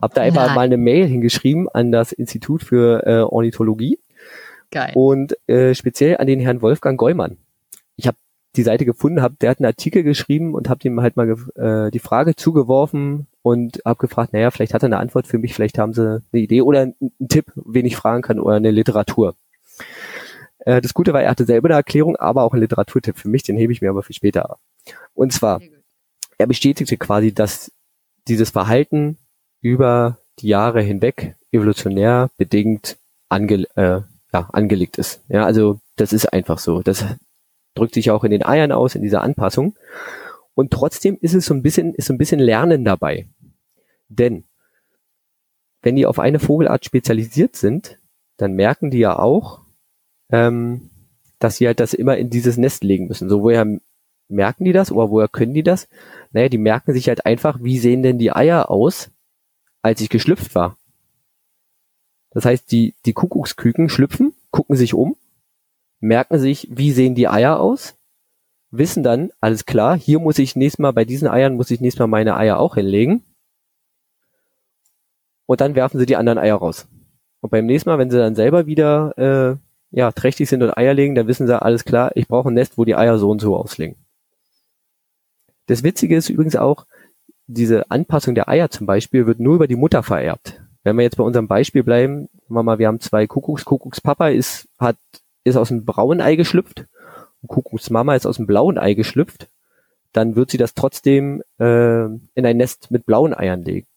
Habe 0.01 0.15
da 0.15 0.21
einfach 0.21 0.47
Nein. 0.47 0.55
mal 0.55 0.65
eine 0.65 0.77
Mail 0.77 1.07
hingeschrieben 1.07 1.69
an 1.69 1.91
das 1.91 2.11
Institut 2.11 2.63
für 2.63 3.05
äh, 3.05 3.21
Ornithologie. 3.21 3.99
Geil. 4.71 4.91
Und 4.95 5.37
äh, 5.47 5.75
speziell 5.75 6.17
an 6.17 6.27
den 6.27 6.39
Herrn 6.39 6.61
Wolfgang 6.61 6.99
Geumann. 6.99 7.37
Ich 7.95 8.07
habe 8.07 8.17
die 8.55 8.63
Seite 8.63 8.85
gefunden, 8.85 9.21
hab, 9.21 9.39
der 9.39 9.49
hat 9.49 9.59
einen 9.59 9.67
Artikel 9.67 10.03
geschrieben 10.03 10.55
und 10.55 10.69
habe 10.69 10.79
ihm 10.83 10.99
halt 10.99 11.15
mal 11.15 11.29
äh, 11.55 11.91
die 11.91 11.99
Frage 11.99 12.35
zugeworfen 12.35 13.27
und 13.43 13.81
habe 13.85 13.99
gefragt, 13.99 14.33
naja, 14.33 14.49
vielleicht 14.49 14.73
hat 14.73 14.81
er 14.83 14.87
eine 14.87 14.97
Antwort 14.97 15.27
für 15.27 15.37
mich, 15.37 15.53
vielleicht 15.53 15.77
haben 15.77 15.93
sie 15.93 16.23
eine 16.31 16.41
Idee 16.41 16.61
oder 16.61 16.81
einen, 16.81 16.95
Tipp, 17.27 17.51
wen 17.55 17.85
ich 17.85 17.95
fragen 17.95 18.23
kann 18.23 18.39
oder 18.39 18.55
eine 18.55 18.71
Literatur. 18.71 19.35
Äh, 20.59 20.81
das 20.81 20.93
Gute 20.93 21.13
war, 21.13 21.21
er 21.21 21.29
hatte 21.29 21.45
selber 21.45 21.67
eine 21.67 21.75
Erklärung, 21.75 22.15
aber 22.15 22.43
auch 22.43 22.53
einen 22.53 22.61
Literaturtipp 22.61 23.17
für 23.17 23.27
mich, 23.27 23.43
den 23.43 23.57
hebe 23.57 23.73
ich 23.73 23.81
mir 23.81 23.89
aber 23.89 24.01
für 24.01 24.13
später 24.13 24.49
ab. 24.49 24.59
Und 25.13 25.33
zwar, 25.33 25.61
er 26.37 26.47
bestätigte 26.47 26.97
quasi, 26.97 27.33
dass 27.33 27.71
dieses 28.29 28.49
Verhalten 28.49 29.17
über 29.61 30.19
die 30.39 30.47
Jahre 30.47 30.81
hinweg 30.81 31.35
evolutionär 31.51 32.31
bedingt 32.37 32.97
ange, 33.27 33.65
äh, 33.75 34.01
ja, 34.33 34.49
angelegt 34.53 34.97
ist. 34.97 35.21
Ja, 35.27 35.45
also 35.45 35.81
das 35.97 36.13
ist 36.13 36.31
einfach 36.31 36.59
so. 36.59 36.81
Das 36.81 37.05
drückt 37.75 37.93
sich 37.93 38.09
auch 38.09 38.23
in 38.23 38.31
den 38.31 38.45
Eiern 38.45 38.71
aus, 38.71 38.95
in 38.95 39.03
dieser 39.03 39.21
Anpassung. 39.21 39.75
Und 40.55 40.71
trotzdem 40.71 41.17
ist 41.21 41.33
es 41.33 41.45
so 41.45 41.53
ein 41.53 41.63
bisschen, 41.63 41.93
ist 41.95 42.07
so 42.07 42.13
ein 42.13 42.17
bisschen 42.17 42.39
Lernen 42.39 42.85
dabei. 42.85 43.27
Denn 44.07 44.43
wenn 45.81 45.95
die 45.95 46.05
auf 46.05 46.19
eine 46.19 46.39
Vogelart 46.39 46.85
spezialisiert 46.85 47.55
sind, 47.55 47.99
dann 48.37 48.53
merken 48.53 48.91
die 48.91 48.99
ja 48.99 49.17
auch, 49.17 49.61
ähm, 50.31 50.89
dass 51.39 51.57
sie 51.57 51.67
halt 51.67 51.79
das 51.79 51.93
immer 51.93 52.17
in 52.17 52.29
dieses 52.29 52.57
Nest 52.57 52.83
legen 52.83 53.07
müssen. 53.07 53.29
So, 53.29 53.41
woher 53.41 53.65
merken 54.29 54.63
die 54.63 54.71
das 54.71 54.91
oder 54.91 55.09
woher 55.09 55.27
können 55.27 55.53
die 55.53 55.63
das? 55.63 55.87
Naja, 56.31 56.49
die 56.49 56.57
merken 56.57 56.93
sich 56.93 57.09
halt 57.09 57.25
einfach, 57.25 57.59
wie 57.61 57.79
sehen 57.79 58.01
denn 58.01 58.17
die 58.17 58.31
Eier 58.31 58.71
aus, 58.71 59.11
als 59.81 60.01
ich 60.01 60.09
geschlüpft 60.09 60.55
war. 60.55 60.77
Das 62.31 62.45
heißt, 62.45 62.71
die, 62.71 62.95
die 63.05 63.13
Kuckucksküken 63.13 63.89
schlüpfen, 63.89 64.33
gucken 64.49 64.75
sich 64.75 64.93
um, 64.93 65.15
merken 65.99 66.39
sich, 66.39 66.67
wie 66.71 66.91
sehen 66.91 67.13
die 67.13 67.27
Eier 67.27 67.59
aus, 67.59 67.95
wissen 68.73 69.03
dann, 69.03 69.31
alles 69.39 69.65
klar, 69.65 69.95
hier 69.95 70.19
muss 70.19 70.39
ich 70.39 70.55
nächstes 70.55 70.79
Mal, 70.79 70.91
bei 70.91 71.05
diesen 71.05 71.27
Eiern 71.27 71.55
muss 71.55 71.69
ich 71.69 71.79
nächstes 71.79 71.99
Mal 71.99 72.07
meine 72.07 72.35
Eier 72.35 72.59
auch 72.59 72.75
hinlegen. 72.75 73.23
Und 75.45 75.61
dann 75.61 75.75
werfen 75.75 75.99
sie 75.99 76.07
die 76.07 76.15
anderen 76.15 76.39
Eier 76.39 76.55
raus. 76.55 76.87
Und 77.41 77.51
beim 77.51 77.67
nächsten 77.67 77.89
Mal, 77.89 77.99
wenn 77.99 78.09
sie 78.09 78.17
dann 78.17 78.35
selber 78.35 78.65
wieder 78.65 79.13
äh, 79.17 79.57
ja, 79.91 80.11
trächtig 80.11 80.49
sind 80.49 80.63
und 80.63 80.75
Eier 80.75 80.95
legen, 80.95 81.13
dann 81.13 81.27
wissen 81.27 81.45
sie, 81.45 81.61
alles 81.61 81.85
klar, 81.85 82.11
ich 82.15 82.27
brauche 82.27 82.49
ein 82.49 82.55
Nest, 82.55 82.77
wo 82.77 82.83
die 82.83 82.95
Eier 82.95 83.19
so 83.19 83.29
und 83.29 83.41
so 83.41 83.55
auslegen. 83.55 83.95
Das 85.67 85.83
Witzige 85.83 86.15
ist 86.15 86.29
übrigens 86.29 86.55
auch, 86.55 86.87
diese 87.45 87.91
Anpassung 87.91 88.33
der 88.33 88.49
Eier 88.49 88.71
zum 88.71 88.87
Beispiel 88.87 89.27
wird 89.27 89.39
nur 89.39 89.55
über 89.55 89.67
die 89.67 89.75
Mutter 89.75 90.01
vererbt. 90.01 90.61
Wenn 90.83 90.97
wir 90.97 91.03
jetzt 91.03 91.17
bei 91.17 91.23
unserem 91.23 91.47
Beispiel 91.47 91.83
bleiben, 91.83 92.27
wir 92.47 92.63
mal, 92.63 92.79
wir 92.79 92.87
haben 92.87 92.99
zwei 92.99 93.27
Kuckucks. 93.27 93.65
Kuckuckspapa 93.65 94.29
ist, 94.29 94.67
hat, 94.79 94.97
ist 95.43 95.57
aus 95.57 95.71
einem 95.71 95.85
braunen 95.85 96.21
Ei 96.21 96.35
geschlüpft 96.35 96.87
und 97.43 97.49
Kuckucksmama 97.49 98.15
ist 98.15 98.25
aus 98.25 98.39
einem 98.39 98.47
blauen 98.47 98.77
Ei 98.77 98.93
geschlüpft, 98.95 99.49
dann 100.13 100.35
wird 100.35 100.49
sie 100.49 100.57
das 100.57 100.73
trotzdem 100.73 101.43
äh, 101.59 102.05
in 102.05 102.45
ein 102.45 102.57
Nest 102.57 102.89
mit 102.89 103.05
blauen 103.05 103.33
Eiern 103.33 103.63
legen. 103.63 103.87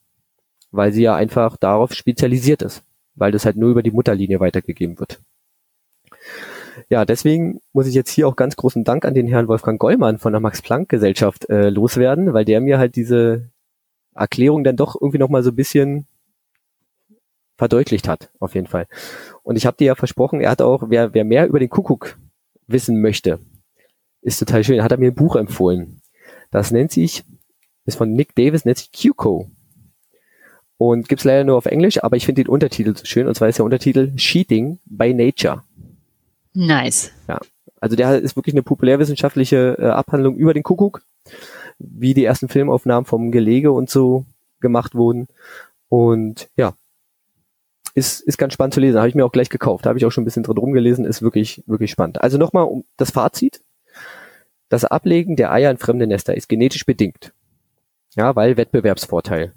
Weil 0.70 0.92
sie 0.92 1.02
ja 1.02 1.14
einfach 1.14 1.56
darauf 1.56 1.94
spezialisiert 1.94 2.62
ist. 2.62 2.82
Weil 3.14 3.32
das 3.32 3.46
halt 3.46 3.56
nur 3.56 3.70
über 3.70 3.82
die 3.82 3.92
Mutterlinie 3.92 4.40
weitergegeben 4.40 4.98
wird. 4.98 5.20
Ja, 6.90 7.04
deswegen 7.04 7.60
muss 7.72 7.86
ich 7.86 7.94
jetzt 7.94 8.10
hier 8.10 8.28
auch 8.28 8.36
ganz 8.36 8.56
großen 8.56 8.84
Dank 8.84 9.04
an 9.04 9.14
den 9.14 9.26
Herrn 9.28 9.48
Wolfgang 9.48 9.78
Gollmann 9.78 10.18
von 10.18 10.32
der 10.32 10.40
Max-Planck-Gesellschaft 10.40 11.48
äh, 11.48 11.70
loswerden, 11.70 12.34
weil 12.34 12.44
der 12.44 12.60
mir 12.60 12.78
halt 12.78 12.96
diese 12.96 13.48
Erklärung 14.14 14.64
dann 14.64 14.76
doch 14.76 14.94
irgendwie 15.00 15.18
nochmal 15.18 15.42
so 15.42 15.50
ein 15.50 15.56
bisschen 15.56 16.06
verdeutlicht 17.56 18.08
hat, 18.08 18.30
auf 18.40 18.54
jeden 18.54 18.66
Fall. 18.66 18.86
Und 19.42 19.56
ich 19.56 19.64
habe 19.64 19.78
dir 19.78 19.86
ja 19.86 19.94
versprochen, 19.94 20.40
er 20.40 20.50
hat 20.50 20.60
auch, 20.60 20.84
wer, 20.88 21.14
wer 21.14 21.24
mehr 21.24 21.46
über 21.46 21.58
den 21.58 21.70
Kuckuck 21.70 22.18
wissen 22.66 23.00
möchte, 23.00 23.38
ist 24.23 24.38
total 24.38 24.64
schön, 24.64 24.82
hat 24.82 24.92
er 24.92 24.99
mir 24.99 25.11
ein 25.11 25.14
Buch 25.14 25.37
empfohlen. 25.37 26.00
Das 26.50 26.70
nennt 26.70 26.92
sich, 26.92 27.25
ist 27.85 27.96
von 27.96 28.12
Nick 28.12 28.35
Davis, 28.35 28.64
nennt 28.64 28.78
sich 28.78 28.92
QCO. 28.92 29.50
Und 30.78 31.08
gibt's 31.08 31.25
leider 31.25 31.44
nur 31.44 31.56
auf 31.56 31.66
Englisch, 31.66 32.02
aber 32.04 32.16
ich 32.16 32.26
finde 32.26 32.44
den 32.44 32.50
Untertitel 32.50 32.94
so 32.96 33.04
schön, 33.06 33.26
und 33.26 33.35
zwar 33.35 33.49
ist 33.49 33.58
der 33.58 33.64
Untertitel 33.64 34.14
Cheating 34.16 34.78
by 34.85 35.14
Nature. 35.14 35.62
Nice. 36.52 37.12
Ja. 37.28 37.40
Also 37.80 37.96
der 37.96 38.18
ist 38.20 38.37
wirklich 38.37 38.54
eine 38.54 38.62
populärwissenschaftliche 38.62 39.76
äh, 39.78 39.87
Abhandlung 39.87 40.37
über 40.37 40.54
den 40.54 40.62
Kuckuck, 40.62 41.02
wie 41.78 42.14
die 42.14 42.25
ersten 42.25 42.49
Filmaufnahmen 42.49 43.06
vom 43.06 43.30
Gelege 43.30 43.73
und 43.73 43.90
so 43.90 44.25
gemacht 44.61 44.94
wurden. 44.94 45.28
Und 45.88 46.49
ja, 46.56 46.75
ist, 47.96 48.20
ist 48.20 48.36
ganz 48.36 48.52
spannend 48.52 48.74
zu 48.74 48.80
lesen. 48.80 48.98
Habe 48.98 49.08
ich 49.08 49.14
mir 49.14 49.24
auch 49.24 49.32
gleich 49.32 49.48
gekauft. 49.48 49.86
Habe 49.86 49.98
ich 49.98 50.04
auch 50.04 50.10
schon 50.10 50.22
ein 50.22 50.26
bisschen 50.26 50.42
drin 50.42 50.58
rumgelesen. 50.58 51.06
Ist 51.06 51.22
wirklich, 51.22 51.64
wirklich 51.66 51.90
spannend. 51.90 52.20
Also 52.20 52.36
nochmal 52.36 52.64
um 52.64 52.84
das 52.98 53.10
Fazit. 53.10 53.62
Das 54.68 54.84
Ablegen 54.84 55.34
der 55.34 55.50
Eier 55.50 55.70
in 55.70 55.78
fremde 55.78 56.06
Nester 56.06 56.36
ist 56.36 56.48
genetisch 56.48 56.84
bedingt. 56.84 57.32
Ja, 58.14 58.36
weil 58.36 58.58
Wettbewerbsvorteil. 58.58 59.54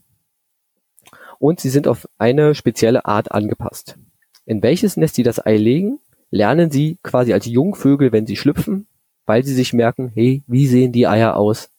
Und 1.37 1.59
sie 1.59 1.69
sind 1.69 1.87
auf 1.87 2.07
eine 2.17 2.55
spezielle 2.55 3.05
Art 3.05 3.31
angepasst. 3.31 3.97
In 4.45 4.63
welches 4.63 4.95
Nest 4.95 5.15
sie 5.15 5.23
das 5.23 5.45
Ei 5.45 5.57
legen, 5.57 5.99
lernen 6.31 6.71
sie 6.71 6.97
quasi 7.03 7.33
als 7.33 7.45
Jungvögel, 7.45 8.13
wenn 8.13 8.25
sie 8.25 8.37
schlüpfen, 8.37 8.87
weil 9.25 9.43
sie 9.43 9.53
sich 9.53 9.73
merken, 9.73 10.11
hey, 10.13 10.43
wie 10.47 10.67
sehen 10.67 10.93
die 10.93 11.07
Eier 11.07 11.35
aus, 11.35 11.71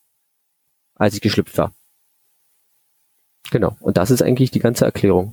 als 0.94 1.14
ich 1.14 1.22
geschlüpft 1.22 1.56
war. 1.56 1.72
Genau. 3.50 3.76
Und 3.80 3.96
das 3.96 4.10
ist 4.10 4.22
eigentlich 4.22 4.50
die 4.50 4.60
ganze 4.60 4.84
Erklärung. 4.84 5.32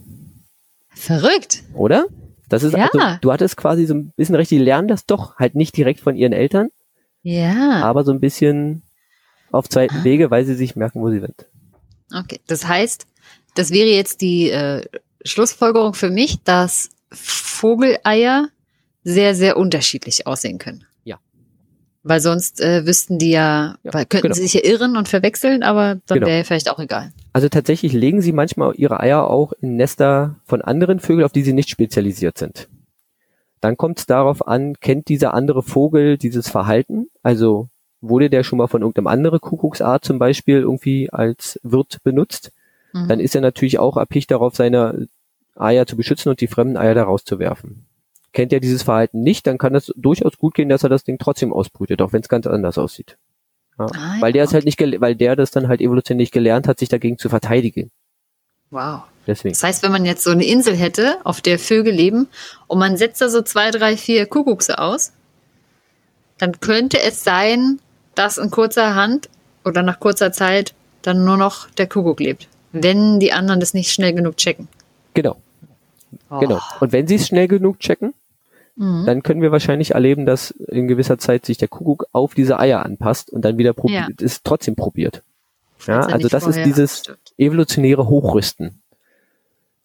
Verrückt. 0.97 1.63
Oder? 1.73 2.05
Das 2.49 2.63
ist 2.63 2.73
Ja. 2.73 2.89
also, 2.91 3.17
du 3.21 3.31
hattest 3.31 3.57
quasi 3.57 3.85
so 3.85 3.93
ein 3.93 4.11
bisschen 4.15 4.35
recht, 4.35 4.51
die 4.51 4.57
lernen 4.57 4.87
das 4.87 5.05
doch 5.05 5.35
halt 5.37 5.55
nicht 5.55 5.75
direkt 5.75 5.99
von 5.99 6.15
ihren 6.15 6.33
Eltern, 6.33 6.69
Ja. 7.23 7.81
aber 7.83 8.03
so 8.03 8.11
ein 8.11 8.19
bisschen 8.19 8.83
auf 9.51 9.67
zweiten 9.69 10.03
Wege, 10.03 10.31
weil 10.31 10.45
sie 10.45 10.55
sich 10.55 10.75
merken, 10.75 11.01
wo 11.01 11.09
sie 11.09 11.19
sind. 11.19 11.45
Okay. 12.13 12.39
Das 12.47 12.67
heißt, 12.67 13.05
das 13.55 13.71
wäre 13.71 13.89
jetzt 13.89 14.21
die 14.21 14.49
äh, 14.49 14.85
Schlussfolgerung 15.25 15.93
für 15.93 16.09
mich, 16.09 16.41
dass 16.43 16.89
Vogeleier 17.11 18.49
sehr, 19.03 19.35
sehr 19.35 19.57
unterschiedlich 19.57 20.27
aussehen 20.27 20.57
können. 20.57 20.85
Ja. 21.03 21.17
Weil 22.03 22.19
sonst 22.21 22.61
äh, 22.61 22.85
wüssten 22.85 23.17
die 23.19 23.31
ja, 23.31 23.77
Ja, 23.83 23.93
weil 23.93 24.05
könnten 24.05 24.23
genau. 24.27 24.35
sie 24.35 24.43
sich 24.43 24.53
ja 24.53 24.63
irren 24.63 24.95
und 24.97 25.07
verwechseln, 25.09 25.63
aber 25.63 25.95
dann 26.07 26.15
Genau. 26.19 26.27
wäre 26.27 26.37
ja 26.39 26.43
vielleicht 26.43 26.69
auch 26.69 26.79
egal. 26.79 27.11
Also 27.37 27.49
tatsächlich 27.49 27.93
legen 27.93 28.19
sie 28.19 28.31
manchmal 28.31 28.73
ihre 28.77 28.99
Eier 28.99 29.29
auch 29.29 29.53
in 29.61 29.75
Nester 29.75 30.37
von 30.45 30.63
anderen 30.63 30.99
Vögeln, 30.99 31.23
auf 31.23 31.31
die 31.31 31.43
sie 31.43 31.53
nicht 31.53 31.69
spezialisiert 31.69 32.35
sind. 32.35 32.67
Dann 33.61 33.77
kommt 33.77 33.99
es 33.99 34.07
darauf 34.07 34.47
an, 34.47 34.79
kennt 34.79 35.07
dieser 35.07 35.35
andere 35.35 35.61
Vogel 35.61 36.17
dieses 36.17 36.49
Verhalten? 36.49 37.11
Also 37.21 37.69
wurde 38.01 38.31
der 38.31 38.43
schon 38.43 38.57
mal 38.57 38.65
von 38.65 38.81
irgendeinem 38.81 39.05
anderen 39.05 39.39
Kuckucksart 39.39 40.03
zum 40.03 40.17
Beispiel 40.17 40.61
irgendwie 40.61 41.11
als 41.13 41.59
Wirt 41.61 42.01
benutzt? 42.01 42.53
Mhm. 42.91 43.07
Dann 43.07 43.19
ist 43.19 43.35
er 43.35 43.41
natürlich 43.41 43.77
auch 43.77 43.97
erpicht 43.97 44.31
darauf, 44.31 44.55
seine 44.55 45.07
Eier 45.55 45.85
zu 45.85 45.95
beschützen 45.95 46.31
und 46.31 46.41
die 46.41 46.47
fremden 46.47 46.75
Eier 46.75 46.95
da 46.95 47.03
rauszuwerfen. 47.03 47.85
Kennt 48.33 48.51
er 48.51 48.61
dieses 48.61 48.81
Verhalten 48.81 49.21
nicht, 49.21 49.45
dann 49.45 49.59
kann 49.59 49.75
es 49.75 49.93
durchaus 49.95 50.39
gut 50.39 50.55
gehen, 50.55 50.69
dass 50.69 50.81
er 50.81 50.89
das 50.89 51.03
Ding 51.03 51.19
trotzdem 51.19 51.53
ausbrütet, 51.53 52.01
auch 52.01 52.13
wenn 52.13 52.21
es 52.21 52.29
ganz 52.29 52.47
anders 52.47 52.79
aussieht. 52.79 53.15
Ja, 53.79 53.85
Ah, 53.95 54.15
weil 54.19 54.33
der 54.33 54.43
es 54.43 54.53
halt 54.53 54.65
nicht, 54.65 54.79
weil 54.81 55.15
der 55.15 55.35
das 55.35 55.51
dann 55.51 55.67
halt 55.67 55.81
evolutionär 55.81 56.17
nicht 56.23 56.31
gelernt 56.33 56.67
hat, 56.67 56.79
sich 56.79 56.89
dagegen 56.89 57.17
zu 57.17 57.29
verteidigen. 57.29 57.91
Wow. 58.71 59.01
Deswegen. 59.27 59.53
Das 59.53 59.63
heißt, 59.63 59.83
wenn 59.83 59.91
man 59.91 60.05
jetzt 60.05 60.23
so 60.23 60.31
eine 60.31 60.45
Insel 60.45 60.75
hätte, 60.75 61.17
auf 61.23 61.41
der 61.41 61.59
Vögel 61.59 61.93
leben, 61.93 62.27
und 62.67 62.79
man 62.79 62.97
setzt 62.97 63.21
da 63.21 63.29
so 63.29 63.41
zwei, 63.41 63.71
drei, 63.71 63.97
vier 63.97 64.25
Kuckuckse 64.25 64.79
aus, 64.79 65.11
dann 66.37 66.59
könnte 66.59 66.99
es 67.01 67.23
sein, 67.23 67.79
dass 68.15 68.37
in 68.37 68.51
kurzer 68.51 68.95
Hand 68.95 69.29
oder 69.65 69.83
nach 69.83 69.99
kurzer 69.99 70.31
Zeit 70.31 70.73
dann 71.01 71.25
nur 71.25 71.37
noch 71.37 71.69
der 71.71 71.87
Kuckuck 71.87 72.19
lebt. 72.19 72.47
Wenn 72.71 73.19
die 73.19 73.33
anderen 73.33 73.59
das 73.59 73.73
nicht 73.73 73.91
schnell 73.91 74.13
genug 74.13 74.37
checken. 74.37 74.67
Genau, 75.13 75.37
Oh. 76.29 76.39
genau. 76.39 76.61
Und 76.79 76.91
wenn 76.93 77.05
sie 77.07 77.15
es 77.15 77.27
schnell 77.27 77.47
genug 77.47 77.79
checken, 77.79 78.13
Mhm. 78.77 79.05
dann 79.05 79.23
können 79.23 79.41
wir 79.41 79.51
wahrscheinlich 79.51 79.95
erleben, 79.95 80.27
dass 80.27 80.51
in 80.51 80.87
gewisser 80.87 81.17
Zeit 81.17 81.45
sich 81.47 81.57
der 81.57 81.67
Kuckuck 81.67 82.05
auf 82.11 82.35
diese 82.35 82.59
Eier 82.59 82.85
anpasst 82.85 83.31
und 83.31 83.43
dann 83.43 83.57
wieder 83.57 83.73
probiert, 83.73 84.21
ist 84.21 84.43
trotzdem 84.43 84.75
probiert. 84.75 85.23
Ja, 85.87 86.01
also 86.01 86.27
das 86.27 86.45
ist 86.45 86.63
dieses 86.63 87.03
evolutionäre 87.37 88.07
Hochrüsten. 88.07 88.81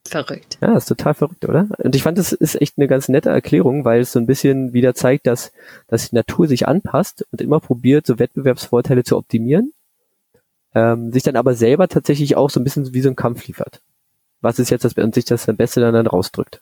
Verrückt. 0.07 0.59
Ja, 0.61 0.77
ist 0.77 0.87
total 0.87 1.15
verrückt, 1.15 1.49
oder? 1.49 1.69
Und 1.79 1.95
ich 1.95 2.03
fand, 2.03 2.19
das 2.19 2.33
ist 2.33 2.61
echt 2.61 2.77
eine 2.77 2.89
ganz 2.89 3.09
nette 3.09 3.31
Erklärung, 3.31 3.85
weil 3.85 4.01
es 4.01 4.13
so 4.13 4.19
ein 4.19 4.27
bisschen 4.27 4.73
wieder 4.73 4.95
zeigt, 4.95 5.27
dass, 5.27 5.53
dass 5.87 6.11
die 6.11 6.17
Natur 6.17 6.49
sich 6.49 6.69
anpasst 6.69 7.25
und 7.31 7.41
immer 7.41 7.61
probiert, 7.61 8.07
so 8.07 8.19
Wettbewerbsvorteile 8.19 9.05
zu 9.05 9.17
optimieren, 9.17 9.73
ähm, 10.75 11.13
sich 11.13 11.23
dann 11.23 11.37
aber 11.37 11.55
selber 11.55 11.89
tatsächlich 11.89 12.37
auch 12.37 12.51
so 12.51 12.61
ein 12.61 12.65
bisschen 12.65 12.93
wie 12.93 13.01
so 13.01 13.09
ein 13.09 13.17
Kampf 13.17 13.47
liefert. 13.47 13.81
Was 14.41 14.59
ist 14.59 14.71
jetzt 14.71 14.85
das, 14.85 14.95
und 14.95 15.15
sich 15.15 15.25
das 15.25 15.49
am 15.49 15.57
besten 15.57 15.81
dann, 15.81 15.95
dann 15.95 16.09
rausdrückt. 16.09 16.61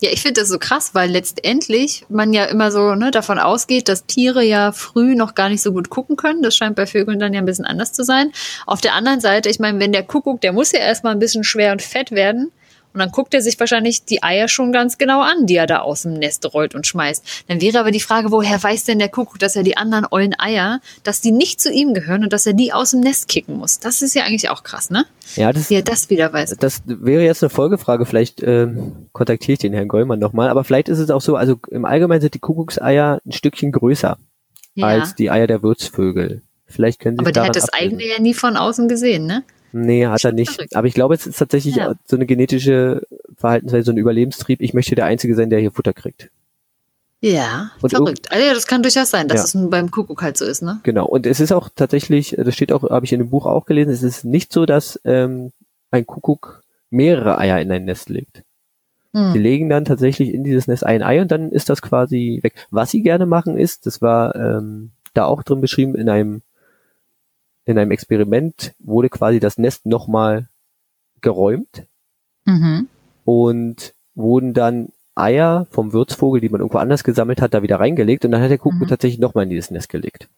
Ja, 0.00 0.10
ich 0.12 0.22
finde 0.22 0.40
das 0.40 0.48
so 0.48 0.60
krass, 0.60 0.90
weil 0.94 1.10
letztendlich 1.10 2.06
man 2.08 2.32
ja 2.32 2.44
immer 2.44 2.70
so 2.70 2.94
ne, 2.94 3.10
davon 3.10 3.40
ausgeht, 3.40 3.88
dass 3.88 4.06
Tiere 4.06 4.44
ja 4.44 4.70
früh 4.70 5.16
noch 5.16 5.34
gar 5.34 5.48
nicht 5.48 5.60
so 5.60 5.72
gut 5.72 5.90
gucken 5.90 6.14
können. 6.14 6.40
Das 6.40 6.56
scheint 6.56 6.76
bei 6.76 6.86
Vögeln 6.86 7.18
dann 7.18 7.34
ja 7.34 7.40
ein 7.40 7.46
bisschen 7.46 7.64
anders 7.64 7.92
zu 7.92 8.04
sein. 8.04 8.30
Auf 8.64 8.80
der 8.80 8.94
anderen 8.94 9.20
Seite, 9.20 9.48
ich 9.48 9.58
meine, 9.58 9.80
wenn 9.80 9.90
der 9.90 10.04
Kuckuck, 10.04 10.40
der 10.40 10.52
muss 10.52 10.70
ja 10.70 10.78
erstmal 10.78 11.14
ein 11.14 11.18
bisschen 11.18 11.42
schwer 11.42 11.72
und 11.72 11.82
fett 11.82 12.12
werden. 12.12 12.52
Und 12.98 13.04
dann 13.04 13.12
guckt 13.12 13.32
er 13.32 13.42
sich 13.42 13.60
wahrscheinlich 13.60 14.04
die 14.06 14.24
Eier 14.24 14.48
schon 14.48 14.72
ganz 14.72 14.98
genau 14.98 15.20
an, 15.20 15.46
die 15.46 15.54
er 15.54 15.68
da 15.68 15.78
aus 15.82 16.02
dem 16.02 16.14
Nest 16.14 16.52
rollt 16.52 16.74
und 16.74 16.84
schmeißt. 16.84 17.44
Dann 17.46 17.60
wäre 17.60 17.78
aber 17.78 17.92
die 17.92 18.00
Frage, 18.00 18.32
woher 18.32 18.60
weiß 18.60 18.82
denn 18.82 18.98
der 18.98 19.08
Kuckuck, 19.08 19.38
dass 19.38 19.54
er 19.54 19.62
die 19.62 19.76
anderen 19.76 20.04
ollen 20.10 20.34
Eier, 20.36 20.80
dass 21.04 21.20
die 21.20 21.30
nicht 21.30 21.60
zu 21.60 21.70
ihm 21.70 21.94
gehören 21.94 22.24
und 22.24 22.32
dass 22.32 22.44
er 22.44 22.54
die 22.54 22.72
aus 22.72 22.90
dem 22.90 22.98
Nest 22.98 23.28
kicken 23.28 23.56
muss? 23.56 23.78
Das 23.78 24.02
ist 24.02 24.16
ja 24.16 24.24
eigentlich 24.24 24.50
auch 24.50 24.64
krass, 24.64 24.90
ne? 24.90 25.04
Ja, 25.36 25.52
das, 25.52 25.70
er 25.70 25.82
das 25.82 26.10
wieder 26.10 26.32
weiß. 26.32 26.56
das 26.58 26.82
wäre 26.86 27.22
jetzt 27.22 27.40
eine 27.44 27.50
Folgefrage, 27.50 28.04
vielleicht 28.04 28.42
ähm, 28.42 29.06
kontaktiere 29.12 29.52
ich 29.52 29.58
den 29.60 29.74
Herrn 29.74 29.86
Gollmann 29.86 30.18
nochmal, 30.18 30.48
aber 30.48 30.64
vielleicht 30.64 30.88
ist 30.88 30.98
es 30.98 31.10
auch 31.10 31.20
so, 31.20 31.36
also 31.36 31.54
im 31.70 31.84
Allgemeinen 31.84 32.20
sind 32.22 32.34
die 32.34 32.40
Kuckuckseier 32.40 33.20
ein 33.24 33.30
Stückchen 33.30 33.70
größer 33.70 34.18
Ja. 34.74 34.86
als 34.88 35.14
die 35.14 35.30
Eier 35.30 35.46
der 35.46 35.62
Wirtsvögel. 35.62 36.42
Vielleicht 36.66 36.98
können 37.00 37.16
Sie 37.16 37.20
Aber 37.20 37.30
der 37.30 37.44
hat 37.44 37.54
das 37.54 37.68
ablesen. 37.68 37.96
eigene 37.98 38.12
ja 38.12 38.20
nie 38.20 38.34
von 38.34 38.56
außen 38.56 38.88
gesehen, 38.88 39.24
ne? 39.26 39.44
Nee, 39.72 40.06
hat 40.06 40.24
er 40.24 40.32
nicht. 40.32 40.52
verrückt. 40.52 40.76
Aber 40.76 40.86
ich 40.86 40.94
glaube, 40.94 41.14
es 41.14 41.26
ist 41.26 41.38
tatsächlich 41.38 41.76
Ja. 41.76 41.94
so 42.06 42.16
eine 42.16 42.26
genetische 42.26 43.02
Verhaltensweise, 43.36 43.84
so 43.84 43.92
ein 43.92 43.96
Überlebenstrieb. 43.98 44.60
Ich 44.60 44.74
möchte 44.74 44.94
der 44.94 45.04
Einzige 45.06 45.34
sein, 45.34 45.50
der 45.50 45.60
hier 45.60 45.72
Futter 45.72 45.92
kriegt. 45.92 46.30
Ja, 47.20 47.72
Und 47.82 47.90
verrückt. 47.90 48.30
Also 48.30 48.46
ja, 48.46 48.54
das 48.54 48.66
kann 48.68 48.82
durchaus 48.82 49.10
sein, 49.10 49.26
dass 49.26 49.52
Ja. 49.52 49.60
es 49.60 49.70
beim 49.70 49.90
Kuckuck 49.90 50.22
halt 50.22 50.36
so 50.36 50.44
ist, 50.44 50.62
ne? 50.62 50.78
Genau. 50.84 51.06
Und 51.06 51.26
es 51.26 51.40
ist 51.40 51.52
auch 51.52 51.68
tatsächlich, 51.74 52.36
das 52.38 52.54
steht 52.54 52.70
auch, 52.72 52.88
habe 52.88 53.04
ich 53.06 53.12
in 53.12 53.18
dem 53.18 53.30
Buch 53.30 53.44
auch 53.46 53.66
gelesen, 53.66 53.90
es 53.90 54.04
ist 54.04 54.24
nicht 54.24 54.52
so, 54.52 54.66
dass 54.66 55.00
ähm, 55.04 55.50
ein 55.90 56.06
Kuckuck 56.06 56.62
mehrere 56.90 57.36
Eier 57.38 57.60
in 57.60 57.72
ein 57.72 57.84
Nest 57.84 58.08
legt. 58.08 58.44
Sie 59.12 59.18
Hm. 59.20 59.34
legen 59.34 59.68
dann 59.68 59.84
tatsächlich 59.84 60.32
in 60.32 60.44
dieses 60.44 60.68
Nest 60.68 60.84
ein 60.86 61.02
Ei 61.02 61.20
und 61.20 61.30
dann 61.32 61.50
ist 61.50 61.70
das 61.70 61.82
quasi 61.82 62.38
weg. 62.42 62.54
Was 62.70 62.90
sie 62.92 63.02
gerne 63.02 63.26
machen 63.26 63.58
ist, 63.58 63.86
das 63.86 64.00
war 64.00 64.36
ähm, 64.36 64.90
da 65.14 65.24
auch 65.24 65.42
drin 65.42 65.60
beschrieben, 65.60 65.94
in 65.96 66.08
einem 66.08 66.42
in 67.68 67.78
einem 67.78 67.90
Experiment 67.90 68.74
wurde 68.78 69.10
quasi 69.10 69.40
das 69.40 69.58
Nest 69.58 69.84
nochmal 69.86 70.48
geräumt 71.20 71.84
Mhm. 72.46 72.88
und 73.26 73.94
wurden 74.14 74.54
dann 74.54 74.88
Eier 75.14 75.66
vom 75.70 75.92
Wirtsvogel, 75.92 76.40
die 76.40 76.48
man 76.48 76.60
irgendwo 76.60 76.78
anders 76.78 77.04
gesammelt 77.04 77.42
hat, 77.42 77.52
da 77.52 77.62
wieder 77.62 77.78
reingelegt 77.78 78.24
und 78.24 78.30
dann 78.30 78.40
hat 78.40 78.50
der 78.50 78.56
Kuckuck 78.58 78.80
Mhm. 78.82 78.88
tatsächlich 78.88 79.20
nochmal 79.20 79.44
in 79.44 79.50
dieses 79.50 79.70
Nest 79.70 79.90
gelegt. 79.90 80.28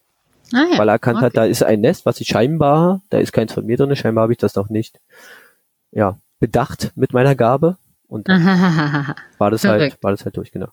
Ah, 0.52 0.64
ja. 0.72 0.78
Weil 0.78 0.88
er 0.88 0.94
erkannt 0.94 1.18
hat, 1.20 1.32
okay. 1.32 1.36
da 1.36 1.44
ist 1.44 1.62
ein 1.62 1.80
Nest, 1.80 2.04
was 2.04 2.20
ich 2.20 2.26
scheinbar, 2.26 3.00
da 3.10 3.18
ist 3.18 3.32
keins 3.32 3.52
von 3.52 3.64
mir 3.64 3.76
drin, 3.76 3.94
scheinbar 3.94 4.22
habe 4.22 4.32
ich 4.32 4.38
das 4.38 4.56
noch 4.56 4.68
nicht, 4.70 4.98
ja, 5.92 6.18
bedacht 6.40 6.90
mit 6.96 7.12
meiner 7.12 7.36
Gabe 7.36 7.76
und 8.08 8.26
war 9.38 9.50
das 9.52 9.62
halt, 9.64 10.02
war 10.02 10.10
das 10.10 10.24
halt 10.24 10.36
durch, 10.36 10.50
genau. 10.50 10.68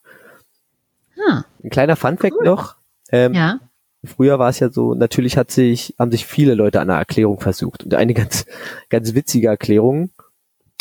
Ah, 1.29 1.43
Ein 1.63 1.69
kleiner 1.69 1.95
Funfact 1.95 2.41
noch, 2.43 2.75
ähm, 3.11 3.33
ja. 3.35 3.59
Früher 4.07 4.39
war 4.39 4.49
es 4.49 4.59
ja 4.59 4.69
so, 4.69 4.93
natürlich 4.95 5.37
hat 5.37 5.51
sich, 5.51 5.93
haben 5.99 6.11
sich 6.11 6.25
viele 6.25 6.55
Leute 6.55 6.79
an 6.81 6.89
einer 6.89 6.99
Erklärung 6.99 7.39
versucht 7.39 7.83
und 7.83 7.93
eine 7.93 8.13
ganz, 8.13 8.45
ganz 8.89 9.13
witzige 9.13 9.47
Erklärung 9.47 10.09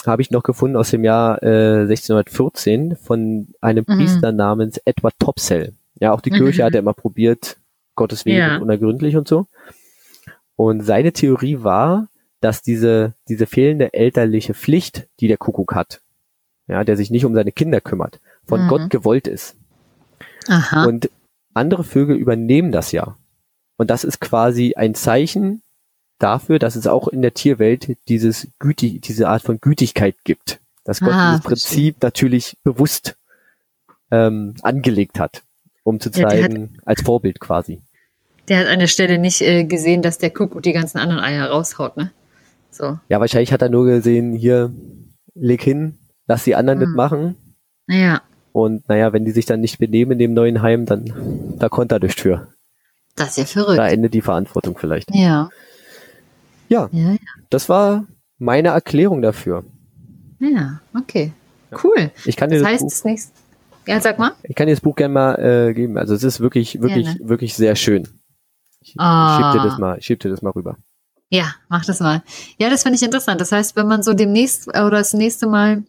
habe 0.07 0.23
ich 0.23 0.31
noch 0.31 0.43
gefunden 0.45 0.77
aus 0.77 0.91
dem 0.91 1.03
Jahr 1.05 1.43
äh, 1.43 1.81
1614 1.83 2.97
von 2.97 3.49
einem 3.61 3.85
Mhm. 3.89 3.97
Priester 3.97 4.33
namens 4.33 4.79
Edward 4.85 5.15
Topsell. 5.19 5.73
Ja, 5.99 6.13
auch 6.13 6.21
die 6.21 6.31
Mhm. 6.31 6.37
Kirche 6.37 6.65
hat 6.65 6.75
er 6.75 6.81
immer 6.81 6.95
probiert, 6.95 7.57
Gottes 7.97 8.25
Willen 8.25 8.37
Ja. 8.39 8.57
und 8.57 8.63
unergründlich 8.63 9.17
und 9.17 9.27
so. 9.27 9.47
Und 10.55 10.83
seine 10.83 11.13
Theorie 11.13 11.63
war, 11.63 12.09
dass 12.41 12.63
diese, 12.63 13.15
diese 13.29 13.47
fehlende 13.47 13.95
elterliche 13.95 14.55
Pflicht, 14.55 15.09
die 15.21 15.29
der 15.29 15.39
Kuckuck 15.39 15.75
hat, 15.75 16.01
ja, 16.69 16.85
der 16.85 16.97
sich 16.97 17.11
nicht 17.11 17.25
um 17.25 17.35
seine 17.35 17.53
Kinder 17.53 17.81
kümmert, 17.81 18.21
von 18.47 18.65
Mhm. 18.65 18.69
Gott 18.69 18.91
gewollt 18.91 19.27
ist. 19.27 19.57
Aha. 20.49 20.85
Und 20.85 21.11
andere 21.57 21.85
Vögel 21.85 22.17
übernehmen 22.17 22.73
das 22.73 22.93
ja. 22.93 23.17
Und 23.77 23.91
das 23.91 24.05
ist 24.05 24.21
quasi 24.21 24.75
ein 24.77 24.95
Zeichen 24.95 25.63
dafür, 26.19 26.59
dass 26.59 26.77
es 26.77 26.87
auch 26.87 27.09
in 27.09 27.21
der 27.23 27.35
Tierwelt 27.35 27.97
dieses 28.09 28.49
Gütig, 28.59 29.03
diese 29.03 29.29
Art 29.29 29.43
von 29.43 29.61
Gütigkeit 29.61 30.17
gibt. 30.25 30.61
Dass 30.85 31.01
Gott 31.01 31.13
Ah, 31.13 31.31
dieses 31.33 31.45
Prinzip 31.45 32.03
natürlich 32.03 32.57
bewusst 32.63 33.17
ähm, 34.11 34.55
angelegt 34.63 35.19
hat, 35.19 35.43
um 35.83 35.99
zu 36.01 36.11
Ja, 36.11 36.29
zeigen, 36.29 36.79
als 36.85 37.03
Vorbild 37.03 37.41
quasi. 37.41 37.83
Der 38.49 38.61
hat 38.61 38.67
an 38.69 38.79
der 38.79 38.87
Stelle 38.87 39.19
nicht 39.19 39.41
äh, 39.43 39.65
gesehen, 39.65 40.03
dass 40.03 40.19
der 40.19 40.31
Kuckuck 40.31 40.63
die 40.63 40.73
ganzen 40.73 40.99
anderen 40.99 41.21
Eier 41.23 41.47
raushaut, 41.51 41.97
ne? 41.97 42.13
So. 42.71 42.99
Ja, 43.09 43.19
wahrscheinlich 43.21 43.53
hat 43.53 43.63
er 43.63 43.69
nur 43.69 43.85
gesehen, 43.87 44.33
hier, 44.33 44.73
leg 45.35 45.61
hin, 45.63 45.99
lass 46.29 46.45
die 46.45 46.55
anderen 46.55 46.81
Hm. 46.81 46.87
mitmachen. 46.89 47.37
Naja, 47.89 48.23
Und 48.57 48.89
naja, 48.89 49.13
wenn 49.13 49.27
die 49.27 49.33
sich 49.33 49.45
dann 49.45 49.61
nicht 49.61 49.79
benehmen 49.79 50.13
in 50.13 50.19
dem 50.19 50.33
neuen 50.33 50.63
Heim, 50.63 50.87
dann 50.87 51.13
da 51.59 51.69
konnte 51.69 51.97
er 51.97 51.99
nicht 52.01 52.19
für. 52.19 52.49
das 53.15 53.37
ist 53.37 53.55
ja 53.55 53.61
Da 53.63 53.67
verrückt. 53.75 53.93
endet 53.93 54.15
die 54.15 54.23
Verantwortung 54.23 54.79
vielleicht. 54.79 55.15
Ja. 55.15 55.51
Ja, 56.69 56.89
Ja, 56.91 57.11
ja. 57.11 57.19
das 57.51 57.69
war 57.69 58.07
meine 58.39 58.69
Erklärung 58.69 59.21
dafür. 59.21 59.63
Ja, 60.39 60.81
okay. 60.99 61.33
Cool. 61.85 62.11
Ich 62.25 62.35
kann 62.37 62.49
dir 62.49 62.57
Das 62.61 62.63
das, 62.65 62.73
heißt, 62.73 62.83
Buch, 62.83 62.91
das 62.91 63.05
nächste. 63.05 63.33
Ja, 63.87 64.01
sag 64.01 64.19
mal. 64.19 64.33
ich 64.43 64.55
kann 64.57 64.67
dir 64.69 64.73
das 64.73 64.81
Buch 64.81 64.97
gerne 64.97 65.13
mal 65.13 65.35
äh, 65.35 65.75
geben. 65.75 65.99
Also 65.99 66.15
es 66.15 66.25
ist 66.25 66.41
wirklich, 66.41 66.81
wirklich, 66.81 67.07
Gerne. 67.07 67.29
wirklich 67.29 67.55
sehr 67.55 67.77
schön. 67.77 68.09
Ich, 68.81 68.95
Ah. 68.99 69.37
ich 69.39 69.45
schieb 69.45 69.63
dir 69.63 69.69
das 69.69 69.79
mal, 69.79 69.99
ich 69.99 70.07
schieb 70.07 70.21
dir 70.21 70.31
das 70.31 70.41
mal 70.41 70.51
rüber. 70.51 70.79
Ja, 71.29 71.55
mach 71.69 71.85
das 71.85 72.01
mal. 72.01 72.23
Ja, 72.59 72.71
das 72.71 72.85
finde 72.85 72.97
ich 72.97 73.03
interessant. 73.03 73.39
Das 73.41 73.53
heißt, 73.53 73.77
wenn 73.77 73.87
man 73.87 74.03
so 74.03 74.15
demnächst 74.15 74.69
oder 74.69 74.91
das 74.91 75.13
nächste 75.13 75.47
Mal 75.47 75.83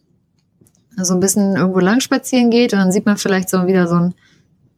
so 1.04 1.14
ein 1.14 1.20
bisschen 1.20 1.56
irgendwo 1.56 1.80
lang 1.80 2.00
spazieren 2.00 2.50
geht 2.50 2.72
und 2.72 2.78
dann 2.78 2.92
sieht 2.92 3.06
man 3.06 3.16
vielleicht 3.16 3.48
so 3.48 3.66
wieder 3.66 3.86
so 3.86 3.96
ein, 3.96 4.14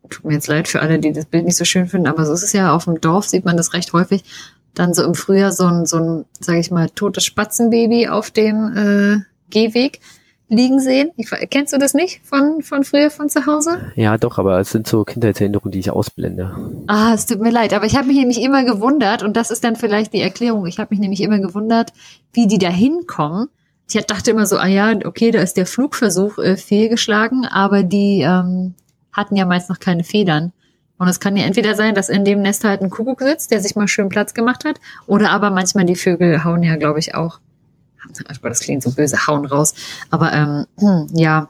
tut 0.09 0.25
mir 0.25 0.35
jetzt 0.35 0.49
leid 0.49 0.69
für 0.69 0.81
alle, 0.81 0.99
die 0.99 1.13
das 1.13 1.27
Bild 1.27 1.45
nicht 1.45 1.57
so 1.57 1.65
schön 1.65 1.87
finden, 1.87 2.07
aber 2.07 2.27
so 2.27 2.33
ist 2.33 2.43
es 2.43 2.53
ja, 2.53 2.75
auf 2.75 2.85
dem 2.85 3.01
Dorf 3.01 3.27
sieht 3.27 3.45
man 3.45 3.57
das 3.57 3.75
recht 3.75 3.93
häufig, 3.93 4.25
dann 4.75 4.95
so 4.95 5.05
im 5.05 5.15
Frühjahr 5.15 5.53
so 5.53 5.67
ein, 5.67 5.87
so 5.87 5.99
ein, 5.99 6.25
sag 6.39 6.57
ich 6.57 6.71
mal, 6.71 6.89
totes 6.91 7.25
Spatzenbaby 7.25 8.09
auf 8.09 8.31
dem 8.31 8.77
äh, 8.77 9.21
Gehweg 9.51 10.01
liegen 10.51 10.81
sehen. 10.81 11.11
Ich, 11.17 11.31
kennst 11.49 11.73
du 11.73 11.79
das 11.79 11.95
nicht 11.95 12.21
von, 12.25 12.63
von 12.63 12.85
früher 12.85 13.11
von 13.11 13.29
zu 13.29 13.47
Hause? 13.47 13.93
Ja, 13.95 14.19
doch, 14.19 14.39
aber 14.39 14.59
es 14.59 14.71
sind 14.71 14.87
so 14.87 15.05
Kindheitserinnerungen, 15.05 15.71
die 15.71 15.79
ich 15.79 15.91
ausblende. 15.91 16.55
Ah, 16.89 17.15
es 17.15 17.27
tut 17.27 17.41
mir 17.41 17.51
leid, 17.51 17.73
aber 17.73 17.87
ich 17.87 17.97
habe 17.97 18.09
mich 18.09 18.17
nämlich 18.17 18.43
immer 18.43 18.65
gewundert, 18.65 19.23
und 19.23 19.37
das 19.37 19.51
ist 19.51 19.65
dann 19.65 19.77
vielleicht 19.77 20.13
die 20.13 20.21
Erklärung, 20.21 20.67
ich 20.67 20.79
habe 20.79 20.89
mich 20.91 20.99
nämlich 20.99 21.23
immer 21.23 21.39
gewundert, 21.39 21.93
wie 22.33 22.47
die 22.47 22.59
da 22.59 22.69
hinkommen. 22.69 23.49
Ich 23.93 24.07
dachte 24.07 24.31
immer 24.31 24.47
so, 24.47 24.57
ah 24.57 24.67
ja, 24.67 24.95
okay, 25.05 25.31
da 25.31 25.41
ist 25.41 25.57
der 25.57 25.67
Flugversuch 25.67 26.39
äh, 26.39 26.57
fehlgeschlagen, 26.57 27.45
aber 27.45 27.83
die 27.83 28.23
ähm, 28.23 28.75
hatten 29.13 29.37
ja 29.37 29.47
meist 29.47 29.69
noch 29.69 29.81
keine 29.81 30.05
Federn. 30.05 30.53
Und 30.99 31.09
es 31.09 31.19
kann 31.19 31.37
ja 31.37 31.45
entweder 31.45 31.75
sein, 31.75 31.95
dass 31.95 32.09
in 32.09 32.25
dem 32.25 32.43
Nest 32.43 32.63
halt 32.63 32.83
ein 32.83 32.91
Kuckuck 32.91 33.23
sitzt, 33.23 33.51
der 33.51 33.61
sich 33.61 33.75
mal 33.75 33.89
schön 33.89 34.11
Platz 34.11 34.35
gemacht 34.35 34.65
hat, 34.65 34.81
oder 35.07 35.31
aber 35.31 35.51
manchmal 35.51 35.87
die 35.87 35.97
Vögel 35.97 36.45
hauen 36.45 36.63
ja, 36.63 36.77
glaube 36.77 36.99
ich, 36.99 37.15
auch 37.15 37.41
das 38.43 38.61
klingt 38.61 38.83
so 38.83 38.91
böse, 38.93 39.27
hauen 39.27 39.45
raus. 39.45 39.75
Aber 40.11 40.33
ähm, 40.33 40.67
hm, 40.79 41.07
ja, 41.13 41.49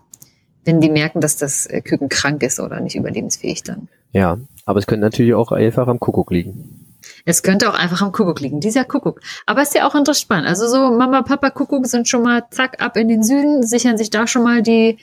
wenn 0.64 0.80
die 0.80 0.90
merken, 0.90 1.20
dass 1.20 1.36
das 1.36 1.66
äh, 1.66 1.80
Küken 1.80 2.08
krank 2.08 2.42
ist 2.42 2.60
oder 2.60 2.80
nicht 2.80 2.96
überlebensfähig 2.96 3.62
dann. 3.62 3.88
Ja, 4.12 4.38
aber 4.66 4.78
es 4.78 4.86
könnte 4.86 5.02
natürlich 5.02 5.34
auch 5.34 5.52
einfach 5.52 5.86
am 5.88 6.00
Kuckuck 6.00 6.30
liegen. 6.30 6.89
Es 7.24 7.42
könnte 7.42 7.68
auch 7.68 7.78
einfach 7.78 8.02
am 8.02 8.12
Kuckuck 8.12 8.40
liegen, 8.40 8.60
dieser 8.60 8.84
Kuckuck. 8.84 9.20
Aber 9.46 9.62
ist 9.62 9.74
ja 9.74 9.88
auch 9.88 9.94
interessant. 9.94 10.46
Also 10.46 10.66
so 10.66 10.90
Mama, 10.90 11.22
Papa, 11.22 11.50
Kuckuck 11.50 11.86
sind 11.86 12.08
schon 12.08 12.22
mal 12.22 12.44
zack 12.50 12.82
ab 12.82 12.96
in 12.96 13.08
den 13.08 13.22
Süden, 13.22 13.62
sichern 13.62 13.98
sich 13.98 14.10
da 14.10 14.26
schon 14.26 14.42
mal 14.42 14.62
die 14.62 14.98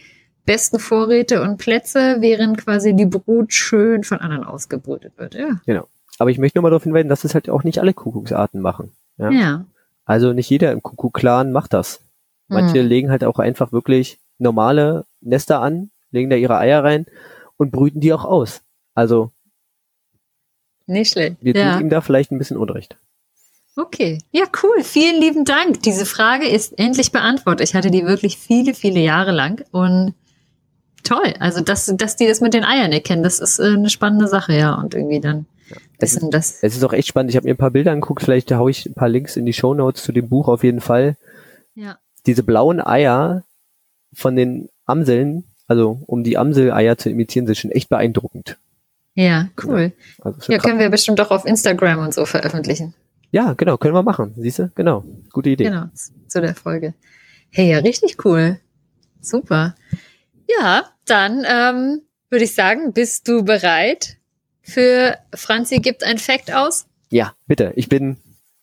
besten 0.46 0.80
Vorräte 0.80 1.42
und 1.42 1.58
Plätze, 1.58 2.18
während 2.20 2.58
quasi 2.58 2.96
die 2.96 3.06
Brut 3.06 3.54
schön 3.54 4.04
von 4.04 4.20
anderen 4.20 4.46
ausgebrütet 4.46 5.18
wird. 5.18 5.36
Ja. 5.36 5.60
Genau. 5.66 5.88
Aber 6.20 6.32
ich 6.32 6.40
möchte 6.40 6.58
nur 6.58 6.64
mal 6.64 6.70
darauf 6.70 6.84
hinweisen, 6.84 7.10
dass 7.10 7.24
es 7.24 7.34
halt 7.34 7.50
auch 7.50 7.64
nicht 7.64 7.80
alle 7.80 7.94
Kuckucksarten 7.94 8.62
machen. 8.62 8.92
Ja. 9.18 9.30
ja. 9.30 9.66
Also 10.06 10.34
nicht 10.34 10.50
jeder 10.50 10.72
im 10.72 10.82
Kuckuck-Clan 10.82 11.52
macht 11.52 11.74
das. 11.74 12.02
Manche 12.48 12.82
mhm. 12.82 12.88
legen 12.88 13.12
halt 13.12 13.24
auch 13.26 13.40
einfach 13.40 13.74
wirklich 13.74 14.20
normale 14.38 15.06
Nester 15.20 15.62
an, 15.62 15.92
legen 16.12 16.30
da 16.30 16.38
ihre 16.38 16.58
Eier 16.58 16.84
rein 16.84 17.06
und 17.58 17.72
brüten 17.72 18.00
die 18.00 18.14
auch 18.14 18.24
aus. 18.24 18.62
Also 18.94 19.32
nicht 20.88 21.12
schlecht. 21.12 21.38
Wir 21.42 21.54
tun 21.54 21.62
ja. 21.62 21.80
ihm 21.80 21.90
da 21.90 22.02
vielleicht 22.02 22.32
ein 22.32 22.38
bisschen 22.38 22.58
Unrecht. 22.58 22.98
Okay, 23.76 24.20
ja 24.32 24.46
cool. 24.64 24.84
Vielen 24.84 25.22
lieben 25.22 25.46
Dank. 25.46 25.84
Diese 25.84 26.06
Frage 26.06 26.48
ist 26.48 26.78
endlich 26.80 27.12
beantwortet. 27.12 27.70
Ich 27.70 27.76
hatte 27.76 27.92
die 27.92 28.06
wirklich 28.06 28.38
viele, 28.38 28.74
viele 28.74 29.00
Jahre 29.00 29.32
lang 29.32 29.64
und 29.72 30.16
toll. 31.04 31.34
Also 31.40 31.62
dass, 31.62 31.86
dass 31.96 32.16
die 32.16 32.28
das 32.28 32.42
mit 32.42 32.56
den 32.56 32.64
Eiern 32.64 32.92
erkennen, 32.92 33.22
das 33.22 33.40
ist 33.40 33.60
äh, 33.60 33.74
eine 33.74 33.90
spannende 33.90 34.28
Sache, 34.28 34.54
ja. 34.54 34.74
Und 34.74 34.96
irgendwie 34.96 35.20
dann 35.20 35.46
es 36.00 36.16
ist, 36.16 36.26
das? 36.32 36.64
es 36.64 36.76
ist 36.76 36.84
auch 36.84 36.94
echt 36.94 37.08
spannend. 37.08 37.30
Ich 37.32 37.36
habe 37.36 37.48
mir 37.48 37.54
ein 37.54 37.58
paar 37.58 37.72
Bilder 37.72 37.92
angeguckt, 37.92 38.24
vielleicht 38.24 38.52
haue 38.52 38.72
ich 38.72 38.86
ein 38.86 38.94
paar 38.94 39.10
Links 39.10 39.36
in 39.36 39.46
die 39.46 39.54
Show 39.54 39.74
Notes 39.74 40.04
zu 40.04 40.12
dem 40.12 40.30
Buch 40.30 40.48
auf 40.48 40.64
jeden 40.64 40.82
Fall. 40.82 41.18
Ja. 41.76 41.98
Diese 42.26 42.44
blauen 42.44 42.82
Eier 42.82 43.44
von 44.14 44.36
den 44.36 44.70
Amseln, 44.86 45.46
also 45.68 46.02
um 46.08 46.24
die 46.24 46.38
Amseleier 46.38 46.98
zu 46.98 47.10
imitieren, 47.10 47.46
sind 47.46 47.58
schon 47.58 47.72
echt 47.72 47.90
beeindruckend. 47.90 48.58
Ja, 49.18 49.50
cool. 49.64 49.94
Ja, 50.20 50.26
also 50.26 50.52
ja 50.52 50.60
können 50.60 50.78
wir 50.78 50.90
bestimmt 50.90 51.20
auch 51.20 51.32
auf 51.32 51.44
Instagram 51.44 51.98
und 51.98 52.14
so 52.14 52.28
veröffentlichen. 52.28 52.94
Ja, 53.32 53.54
genau, 53.54 53.78
können 53.78 53.96
wir 53.96 54.04
machen. 54.04 54.36
Siehst 54.38 54.60
du? 54.60 54.72
Genau. 54.76 55.04
Gute 55.34 55.50
Idee. 55.50 55.64
Genau, 55.64 55.86
zu 56.28 56.40
der 56.40 56.54
Folge. 56.54 56.94
Hey, 57.50 57.72
ja, 57.72 57.80
richtig 57.80 58.24
cool. 58.24 58.60
Super. 59.20 59.76
Ja, 60.48 60.84
dann 61.06 61.44
ähm, 61.50 62.02
würde 62.30 62.46
ich 62.46 62.54
sagen, 62.54 62.94
bist 62.94 63.28
du 63.28 63.44
bereit 63.44 64.18
für 64.62 65.18
Franzi 65.34 65.80
gibt 65.80 66.04
ein 66.04 66.20
Fact 66.20 66.54
aus? 66.54 66.86
Ja, 67.10 67.34
bitte. 67.48 67.74
Ich 67.76 67.90
bin 67.90 68.18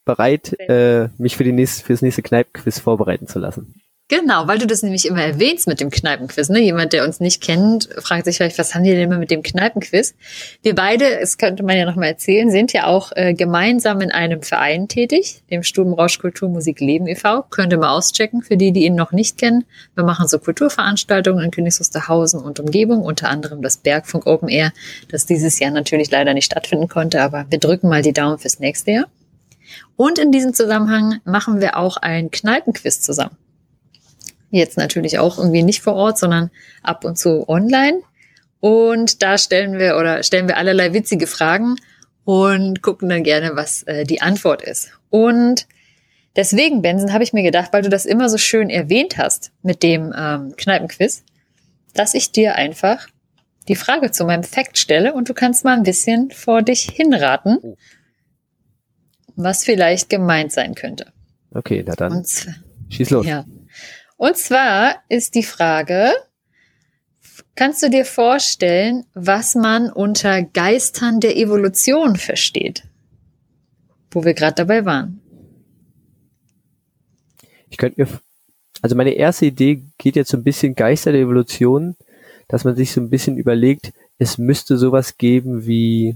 bereit, 0.05 0.55
äh, 0.61 1.09
mich 1.19 1.37
für, 1.37 1.43
die 1.43 1.53
nächste, 1.53 1.85
für 1.85 1.95
das 1.95 2.03
nächste 2.03 2.23
Kneipenquiz 2.23 2.79
vorbereiten 2.79 3.27
zu 3.27 3.41
lassen. 3.41 3.75
Genau, 4.09 4.47
weil 4.47 4.59
du 4.59 4.67
das 4.67 4.83
nämlich 4.83 5.07
immer 5.07 5.23
erwähnst 5.23 5.67
mit 5.67 5.81
dem 5.81 5.89
Kneipenquiz. 5.89 6.51
Ne? 6.51 6.61
Jemand, 6.61 6.93
der 6.93 7.07
uns 7.07 7.21
nicht 7.21 7.43
kennt, 7.43 7.89
fragt 7.97 8.27
sich 8.27 8.37
vielleicht, 8.37 8.59
was 8.59 8.75
haben 8.75 8.85
die 8.85 8.91
denn 8.91 9.01
immer 9.01 9.17
mit 9.17 9.31
dem 9.31 9.43
Kneipenquiz? 9.43 10.15
Wir 10.63 10.75
beide, 10.75 11.21
das 11.21 11.39
könnte 11.39 11.63
man 11.63 11.79
ja 11.79 11.87
nochmal 11.87 12.09
erzählen, 12.09 12.51
sind 12.51 12.75
ja 12.75 12.85
auch 12.85 13.13
äh, 13.17 13.33
gemeinsam 13.33 14.03
in 14.03 14.13
einem 14.13 14.43
Verein 14.43 14.89
tätig, 14.89 15.43
dem 15.51 15.63
Stubenrausch 15.63 16.19
Kultur 16.19 16.51
Musik 16.51 16.81
Leben 16.81 17.07
e.V. 17.07 17.45
Könnt 17.49 17.73
ihr 17.73 17.79
mal 17.79 17.97
auschecken, 17.97 18.43
für 18.43 18.59
die, 18.59 18.73
die 18.73 18.85
ihn 18.85 18.95
noch 18.95 19.13
nicht 19.13 19.39
kennen. 19.39 19.65
Wir 19.95 20.05
machen 20.05 20.29
so 20.29 20.39
Kulturveranstaltungen 20.39 21.43
in 21.43 21.51
Königs 21.51 21.81
Wusterhausen 21.81 22.43
und 22.43 22.61
Umgebung, 22.61 23.01
unter 23.01 23.31
anderem 23.31 23.63
das 23.63 23.79
Bergfunk 23.79 24.27
Open 24.27 24.51
Air, 24.51 24.75
das 25.09 25.25
dieses 25.25 25.59
Jahr 25.61 25.71
natürlich 25.71 26.11
leider 26.11 26.35
nicht 26.35 26.45
stattfinden 26.45 26.89
konnte, 26.89 27.23
aber 27.23 27.47
wir 27.49 27.59
drücken 27.59 27.89
mal 27.89 28.03
die 28.03 28.13
Daumen 28.13 28.39
fürs 28.39 28.61
nächste 28.61 28.91
Jahr. 28.91 29.07
Und 29.97 30.19
in 30.19 30.31
diesem 30.31 30.53
Zusammenhang 30.53 31.21
machen 31.25 31.63
wir 31.63 31.79
auch 31.79 31.97
ein 31.97 32.31
Kneipenquiz 32.31 33.01
zusammen. 33.01 33.39
Jetzt 34.55 34.77
natürlich 34.77 35.19
auch 35.19 35.37
irgendwie 35.37 35.65
nicht 35.65 35.83
vor 35.83 35.95
Ort, 35.95 36.17
sondern 36.17 36.49
ab 36.81 37.05
und 37.05 37.19
zu 37.19 37.49
online. 37.49 38.03
Und 38.61 39.21
da 39.21 39.37
stellen 39.37 39.81
wir 39.81 39.97
oder 39.97 40.23
stellen 40.23 40.47
wir 40.47 40.57
allerlei 40.57 40.93
witzige 40.93 41.27
Fragen 41.27 41.75
und 42.23 42.81
gucken 42.81 43.09
dann 43.09 43.25
gerne, 43.25 43.57
was 43.57 43.83
äh, 43.83 44.05
die 44.05 44.23
Antwort 44.23 44.63
ist. 44.63 44.93
Und 45.11 45.67
deswegen, 46.37 46.83
Benson, 46.83 47.13
habe 47.13 47.25
ich 47.25 47.33
mir 47.33 47.43
gedacht, 47.43 47.73
weil 47.73 47.83
du 47.83 47.89
das 47.89 48.07
immer 48.07 48.29
so 48.29 48.39
schön 48.39 48.71
erwähnt 48.71 49.19
hast 49.19 49.51
mit 49.63 49.83
dem 49.83 50.15
ähm, 50.17 50.55
Kneipenquiz, 50.57 51.25
dass 51.93 52.15
ich 52.15 52.31
dir 52.31 52.55
einfach 52.55 53.09
die 53.67 53.75
Frage 53.75 54.13
zu 54.13 54.25
meinem 54.25 54.45
Fact 54.45 54.79
stelle 54.79 55.15
und 55.15 55.29
du 55.29 55.35
kannst 55.35 55.65
mal 55.65 55.77
ein 55.77 55.83
bisschen 55.83 56.31
vor 56.31 56.63
dich 56.63 56.83
hinraten, 56.83 57.59
oh. 57.61 57.77
was 59.35 59.65
vielleicht 59.65 60.11
gemeint 60.11 60.53
sein 60.53 60.77
könnte. 60.77 61.13
Okay, 61.53 61.83
na 61.85 61.97
dann. 61.97 62.19
Und, 62.19 62.47
schieß 62.89 63.11
los. 63.11 63.27
Ja. 63.27 63.45
Und 64.17 64.37
zwar 64.37 65.03
ist 65.09 65.35
die 65.35 65.43
Frage, 65.43 66.13
kannst 67.55 67.83
du 67.83 67.91
dir 67.91 68.05
vorstellen, 68.05 69.05
was 69.15 69.55
man 69.55 69.91
unter 69.91 70.43
Geistern 70.43 71.21
der 71.21 71.37
Evolution 71.37 72.17
versteht? 72.17 72.85
Wo 74.11 74.25
wir 74.25 74.35
gerade 74.35 74.55
dabei 74.55 74.85
waren. 74.85 75.21
Ich 77.71 77.77
könnte 77.77 78.03
mir, 78.03 78.09
also 78.83 78.95
meine 78.95 79.15
erste 79.15 79.47
Idee 79.47 79.83
geht 79.99 80.15
jetzt 80.15 80.31
so 80.31 80.37
ein 80.37 80.45
bisschen 80.45 80.77
Geister 80.77 81.11
der 81.11 81.23
Evolution, 81.23 81.97
dass 82.47 82.65
man 82.65 82.77
sich 82.77 82.93
so 82.93 83.01
ein 83.01 83.11
bisschen 83.11 83.37
überlegt, 83.37 83.93
es 84.19 84.39
müsste 84.39 84.79
sowas 84.79 85.19
geben 85.19 85.67
wie, 85.67 86.15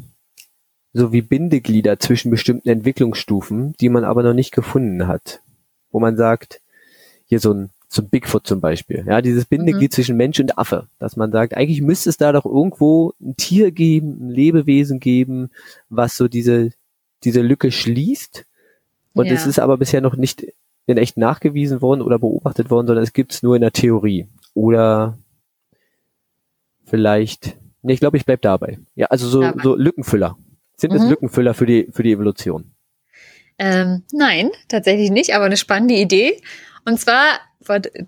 so 0.93 1.13
wie 1.13 1.23
Bindeglieder 1.23 1.99
zwischen 1.99 2.31
bestimmten 2.31 2.69
Entwicklungsstufen, 2.69 3.73
die 3.81 3.89
man 3.89 4.05
aber 4.05 4.23
noch 4.23 4.35
nicht 4.35 4.53
gefunden 4.53 5.09
hat. 5.09 5.41
Wo 5.91 5.99
man 5.99 6.17
sagt, 6.17 6.61
hier 7.25 7.41
so 7.41 7.53
ein 7.53 7.71
so 7.89 8.03
Bigfoot 8.03 8.47
zum 8.47 8.61
Beispiel. 8.61 9.05
Ja, 9.07 9.23
dieses 9.23 9.47
Bindeglied 9.47 9.91
mhm. 9.91 9.95
zwischen 9.95 10.17
Mensch 10.17 10.39
und 10.39 10.59
Affe, 10.59 10.89
dass 10.99 11.17
man 11.17 11.33
sagt, 11.33 11.57
eigentlich 11.57 11.81
müsste 11.81 12.11
es 12.11 12.19
da 12.19 12.33
doch 12.33 12.45
irgendwo 12.45 13.15
ein 13.21 13.35
Tier 13.37 13.73
geben, 13.73 14.29
ein 14.29 14.31
Lebewesen 14.31 15.01
geben, 15.01 15.51
was 15.89 16.17
so 16.17 16.29
diese, 16.29 16.73
diese 17.25 17.41
Lücke 17.41 17.73
schließt. 17.73 18.45
Und 19.15 19.27
ja. 19.27 19.33
es 19.33 19.47
ist 19.47 19.59
aber 19.59 19.79
bisher 19.79 20.03
noch 20.03 20.17
nicht 20.17 20.47
in 20.87 20.99
echt 20.99 21.17
nachgewiesen 21.17 21.81
worden 21.81 22.03
oder 22.03 22.19
beobachtet 22.19 22.71
worden, 22.71 22.87
sondern 22.87 23.03
es 23.03 23.15
gibt 23.15 23.33
es 23.33 23.43
nur 23.43 23.57
in 23.57 23.63
der 23.63 23.73
Theorie. 23.73 24.29
Oder 24.53 25.19
vielleicht, 26.85 27.57
nee, 27.83 27.95
ich 27.95 28.01
glaube, 28.01 28.19
ich 28.19 28.27
bleib 28.27 28.43
dabei. 28.43 28.79
Ja, 28.97 29.07
also 29.07 29.29
so, 29.29 29.51
so 29.63 29.77
Lückenfüller. 29.77 30.37
Sind 30.77 30.93
mhm. 30.93 30.99
es 30.99 31.09
Lückenfüller 31.09 31.55
für 31.55 31.67
die, 31.67 31.89
für 31.91 32.03
die 32.03 32.13
Evolution? 32.13 32.71
Ähm, 33.59 34.05
nein, 34.13 34.51
tatsächlich 34.69 35.11
nicht, 35.11 35.35
aber 35.35 35.47
eine 35.47 35.57
spannende 35.57 35.95
Idee. 35.95 36.41
Und 36.85 37.01
zwar 37.01 37.15
war 37.15 37.41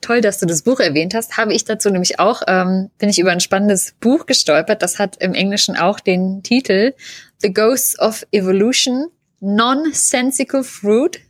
toll, 0.01 0.21
dass 0.21 0.39
du 0.39 0.47
das 0.47 0.63
Buch 0.63 0.81
erwähnt 0.81 1.15
hast, 1.15 1.37
habe 1.37 1.53
ich 1.53 1.65
dazu 1.65 1.91
nämlich 1.91 2.19
auch, 2.19 2.43
ähm, 2.47 2.91
bin 2.99 3.09
ich 3.09 3.19
über 3.19 3.33
ein 3.33 3.41
spannendes 3.41 3.95
Buch 4.01 4.27
gestolpert. 4.27 4.83
Das 4.83 4.99
hat 4.99 5.17
im 5.21 5.35
Englischen 5.35 5.77
auch 5.77 6.01
den 6.01 6.43
Titel 6.43 6.95
The 7.39 7.53
Ghosts 7.53 7.99
of 7.99 8.27
Evolution, 8.33 9.09
Nonsensical 9.41 10.63
Fruit, 10.63 11.21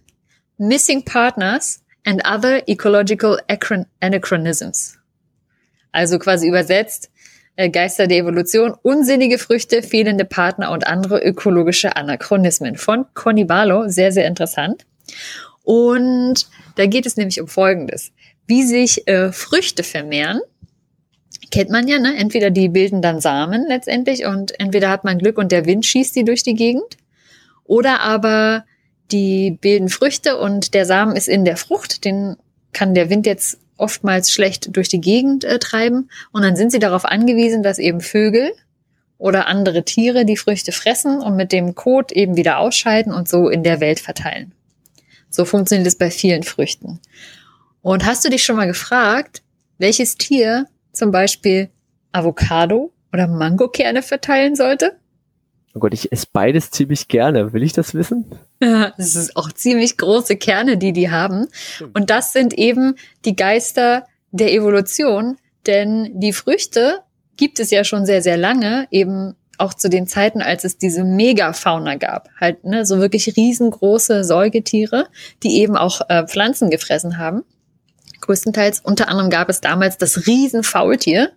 Missing 0.59 1.05
Partners 1.05 1.83
and 2.05 2.23
Other 2.27 2.69
Ecological 2.69 3.41
Anachronisms. 4.01 4.99
Also 5.93 6.19
quasi 6.19 6.49
übersetzt, 6.49 7.11
äh, 7.57 7.71
Geister 7.71 8.07
der 8.07 8.19
Evolution, 8.19 8.75
unsinnige 8.83 9.39
Früchte, 9.39 9.83
fehlende 9.83 10.25
Partner 10.25 10.71
und 10.71 10.87
andere 10.87 11.21
ökologische 11.23 11.97
Anachronismen 11.97 12.77
von 12.77 13.07
Conny 13.15 13.45
Barlow. 13.45 13.89
Sehr, 13.89 14.13
sehr 14.13 14.27
interessant. 14.27 14.87
Und 15.65 16.49
da 16.77 16.87
geht 16.87 17.07
es 17.07 17.17
nämlich 17.17 17.41
um 17.41 17.49
Folgendes. 17.49 18.13
Wie 18.47 18.65
sich 18.65 19.07
äh, 19.07 19.33
Früchte 19.33 19.83
vermehren, 19.83 20.41
kennt 21.51 21.71
man 21.71 21.89
ja, 21.89 21.99
ne? 21.99 22.17
Entweder 22.17 22.51
die 22.51 22.69
bilden 22.69 23.03
dann 23.03 23.21
Samen 23.21 23.67
letztendlich 23.67 24.25
und 24.25 24.59
entweder 24.59 24.89
hat 24.89 25.05
man 25.05 25.19
Glück 25.19 25.39
und 25.39 25.53
der 25.53 25.67
Wind 25.67 25.87
schießt 25.87 26.17
die 26.17 26.25
durch 26.25 26.43
die 26.43 26.55
Gegend. 26.55 26.97
Oder 27.65 28.01
aber 28.01 28.65
die 29.13 29.53
bilden 29.61 29.89
Früchte 29.89 30.39
und 30.39 30.75
der 30.75 30.87
Samen 30.87 31.17
ist 31.17 31.29
in 31.29 31.45
der 31.45 31.57
Frucht, 31.57 32.05
den 32.05 32.37
kann 32.73 32.95
der 32.95 33.11
Wind 33.11 33.27
jetzt 33.27 33.59
oftmals 33.77 34.31
schlecht 34.31 34.77
durch 34.77 34.89
die 34.89 35.01
Gegend 35.01 35.45
äh, 35.45 35.59
treiben. 35.59 36.11
Und 36.33 36.43
dann 36.43 36.57
sind 36.57 36.71
sie 36.71 36.79
darauf 36.79 37.05
angewiesen, 37.05 37.63
dass 37.63 37.79
eben 37.79 38.01
Vögel 38.01 38.53
oder 39.19 39.47
andere 39.47 39.85
Tiere 39.85 40.25
die 40.25 40.37
Früchte 40.37 40.73
fressen 40.73 41.21
und 41.21 41.37
mit 41.37 41.53
dem 41.53 41.75
Kot 41.75 42.13
eben 42.13 42.37
wieder 42.37 42.59
ausscheiden 42.59 43.13
und 43.13 43.29
so 43.29 43.49
in 43.49 43.63
der 43.63 43.81
Welt 43.81 44.01
verteilen. 44.01 44.53
So 45.31 45.45
funktioniert 45.45 45.87
es 45.87 45.97
bei 45.97 46.11
vielen 46.11 46.43
Früchten. 46.43 47.01
Und 47.83 48.05
hast 48.05 48.25
du 48.25 48.29
dich 48.29 48.45
schon 48.45 48.57
mal 48.57 48.67
gefragt, 48.67 49.43
welches 49.79 50.17
Tier 50.17 50.67
zum 50.93 51.11
Beispiel 51.11 51.71
Avocado 52.13 52.93
oder 53.13 53.27
Mangokerne 53.27 54.03
verteilen 54.03 54.57
sollte? 54.57 54.99
Oh 55.75 55.79
Gott, 55.79 55.95
ich 55.95 56.11
esse 56.11 56.27
beides 56.33 56.71
ziemlich 56.71 57.07
gerne. 57.09 57.53
Will 57.53 57.63
ich 57.63 57.73
das 57.73 57.95
wissen? 57.95 58.27
Ja, 58.61 58.93
das 58.99 59.15
ist 59.15 59.37
auch 59.37 59.53
ziemlich 59.53 59.97
große 59.97 60.37
Kerne, 60.37 60.77
die 60.77 60.93
die 60.93 61.11
haben. 61.11 61.47
Und 61.95 62.11
das 62.11 62.33
sind 62.33 62.55
eben 62.55 62.97
die 63.25 63.37
Geister 63.37 64.07
der 64.33 64.53
Evolution, 64.53 65.37
denn 65.67 66.19
die 66.19 66.33
Früchte 66.33 67.01
gibt 67.37 67.61
es 67.61 67.71
ja 67.71 67.85
schon 67.85 68.05
sehr, 68.05 68.23
sehr 68.23 68.37
lange, 68.37 68.87
eben 68.91 69.35
auch 69.61 69.75
zu 69.75 69.89
den 69.91 70.07
Zeiten, 70.07 70.43
als 70.43 70.65
es 70.65 70.79
diese 70.79 71.05
Megafauna 71.05 71.97
gab. 71.97 72.29
Halt, 72.41 72.65
ne, 72.65 72.85
so 72.87 72.99
wirklich 72.99 73.37
riesengroße 73.37 74.25
Säugetiere, 74.25 75.07
die 75.43 75.59
eben 75.61 75.77
auch 75.77 76.01
äh, 76.09 76.27
Pflanzen 76.27 76.71
gefressen 76.71 77.19
haben. 77.19 77.43
Größtenteils, 78.21 78.81
unter 78.81 79.09
anderem 79.09 79.31
gab 79.31 79.49
es 79.49 79.61
damals 79.61 79.97
das 79.99 80.27
Riesenfaultier, 80.27 81.31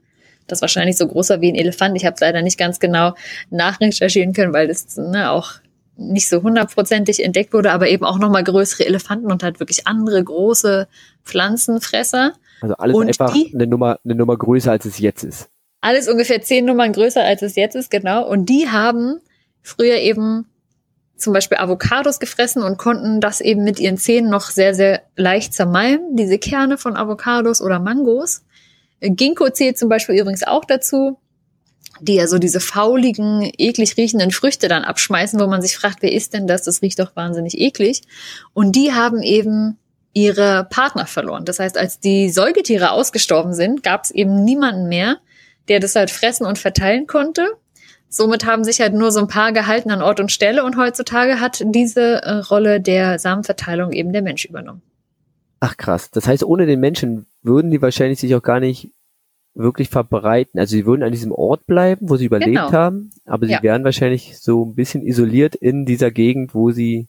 das 0.48 0.62
wahrscheinlich 0.62 0.98
so 0.98 1.08
groß 1.08 1.30
war 1.30 1.42
wie 1.42 1.50
ein 1.52 1.56
Elefant. 1.56 1.96
Ich 1.96 2.06
habe 2.06 2.16
es 2.16 2.20
leider 2.22 2.42
nicht 2.42 2.58
ganz 2.58 2.80
genau 2.80 3.14
nachrecherchieren 3.50 4.34
können, 4.34 4.54
weil 4.54 4.68
das 4.68 4.98
ne, 4.98 5.32
auch 5.32 5.52
nicht 5.96 6.28
so 6.28 6.42
hundertprozentig 6.42 7.24
entdeckt 7.24 7.54
wurde, 7.54 7.72
aber 7.72 7.88
eben 7.88 8.04
auch 8.04 8.18
nochmal 8.18 8.44
größere 8.44 8.86
Elefanten 8.86 9.32
und 9.32 9.44
halt 9.44 9.60
wirklich 9.60 9.88
andere 9.88 10.22
große 10.24 10.88
Pflanzenfresser. 11.24 12.34
Also 12.62 12.76
alles 12.76 12.96
Und 12.96 13.08
einfach 13.08 13.32
die- 13.34 13.52
eine 13.54 13.68
Nummer, 13.68 14.00
eine 14.04 14.16
Nummer 14.16 14.38
größer, 14.38 14.72
als 14.72 14.86
es 14.86 14.98
jetzt 15.00 15.24
ist. 15.24 15.50
Alles 15.84 16.08
ungefähr 16.08 16.42
zehn 16.42 16.64
Nummern 16.64 16.94
größer, 16.94 17.22
als 17.22 17.42
es 17.42 17.58
jetzt 17.58 17.76
ist, 17.76 17.92
genau. 17.92 18.26
Und 18.26 18.46
die 18.46 18.70
haben 18.70 19.20
früher 19.62 19.98
eben 19.98 20.46
zum 21.18 21.34
Beispiel 21.34 21.58
Avocados 21.58 22.22
gefressen 22.22 22.64
und 22.64 22.78
konnten 22.78 23.20
das 23.20 23.42
eben 23.42 23.66
mit 23.66 23.82
ihren 23.82 23.98
Zähnen 23.98 24.30
noch 24.30 24.50
sehr, 24.50 24.74
sehr 24.74 25.02
leicht 25.18 25.54
zermalmen, 25.54 26.16
diese 26.16 26.40
Kerne 26.40 26.78
von 26.78 26.96
Avocados 26.96 27.62
oder 27.62 27.80
Mangos. 27.80 28.44
Ginkgo 29.02 29.50
zählt 29.50 29.78
zum 29.78 29.90
Beispiel 29.90 30.18
übrigens 30.18 30.44
auch 30.44 30.64
dazu, 30.64 31.20
die 32.00 32.16
ja 32.16 32.28
so 32.28 32.38
diese 32.40 32.62
fauligen, 32.62 33.52
eklig 33.58 33.98
riechenden 33.98 34.32
Früchte 34.32 34.70
dann 34.70 34.86
abschmeißen, 34.86 35.38
wo 35.38 35.48
man 35.48 35.62
sich 35.62 35.76
fragt, 35.76 36.02
wer 36.02 36.14
ist 36.14 36.34
denn 36.34 36.48
das? 36.48 36.64
Das 36.64 36.82
riecht 36.82 37.00
doch 37.00 37.14
wahnsinnig 37.18 37.60
eklig. 37.60 38.04
Und 38.54 38.78
die 38.78 38.94
haben 38.94 39.22
eben 39.22 39.78
ihre 40.14 40.66
Partner 40.70 41.08
verloren. 41.08 41.44
Das 41.44 41.60
heißt, 41.60 41.78
als 41.78 42.00
die 42.00 42.30
Säugetiere 42.30 42.92
ausgestorben 42.92 43.54
sind, 43.54 43.84
gab 43.84 44.06
es 44.06 44.12
eben 44.12 44.46
niemanden 44.46 44.88
mehr, 44.88 45.18
der 45.70 45.80
das 45.80 45.96
halt 45.96 46.12
fressen 46.12 46.46
und 46.46 46.58
verteilen 46.58 47.08
konnte. 47.08 47.48
Somit 48.10 48.46
haben 48.46 48.64
sich 48.64 48.80
halt 48.80 48.94
nur 48.94 49.12
so 49.12 49.20
ein 49.20 49.28
paar 49.28 49.52
gehalten 49.54 49.90
an 49.90 50.02
Ort 50.04 50.20
und 50.20 50.32
Stelle 50.32 50.64
und 50.64 50.78
heutzutage 50.78 51.40
hat 51.40 51.64
diese 51.66 52.22
äh, 52.24 52.32
Rolle 52.40 52.80
der 52.80 53.18
Samenverteilung 53.18 53.92
eben 53.92 54.14
der 54.14 54.22
Mensch 54.22 54.46
übernommen. 54.46 54.82
Ach 55.60 55.78
krass. 55.78 56.12
Das 56.12 56.28
heißt, 56.28 56.44
ohne 56.44 56.66
den 56.66 56.80
Menschen 56.80 57.26
würden 57.42 57.72
die 57.72 57.82
wahrscheinlich 57.82 58.20
sich 58.20 58.36
auch 58.36 58.44
gar 58.44 58.60
nicht 58.60 58.92
wirklich 59.56 59.90
verbreiten. 59.90 60.60
Also 60.60 60.72
sie 60.76 60.86
würden 60.86 61.04
an 61.04 61.12
diesem 61.12 61.32
Ort 61.32 61.66
bleiben, 61.66 62.10
wo 62.10 62.18
sie 62.18 62.26
überlebt 62.26 62.52
Genau. 62.58 62.72
haben, 62.72 63.12
aber 63.26 63.46
sie 63.46 63.54
Ja. 63.54 63.64
wären 63.64 63.84
wahrscheinlich 63.84 64.38
so 64.40 64.66
ein 64.66 64.76
bisschen 64.76 65.04
isoliert 65.06 65.56
in 65.56 65.86
dieser 65.86 66.12
Gegend, 66.12 66.54
wo 66.54 66.72
sie, 66.72 67.08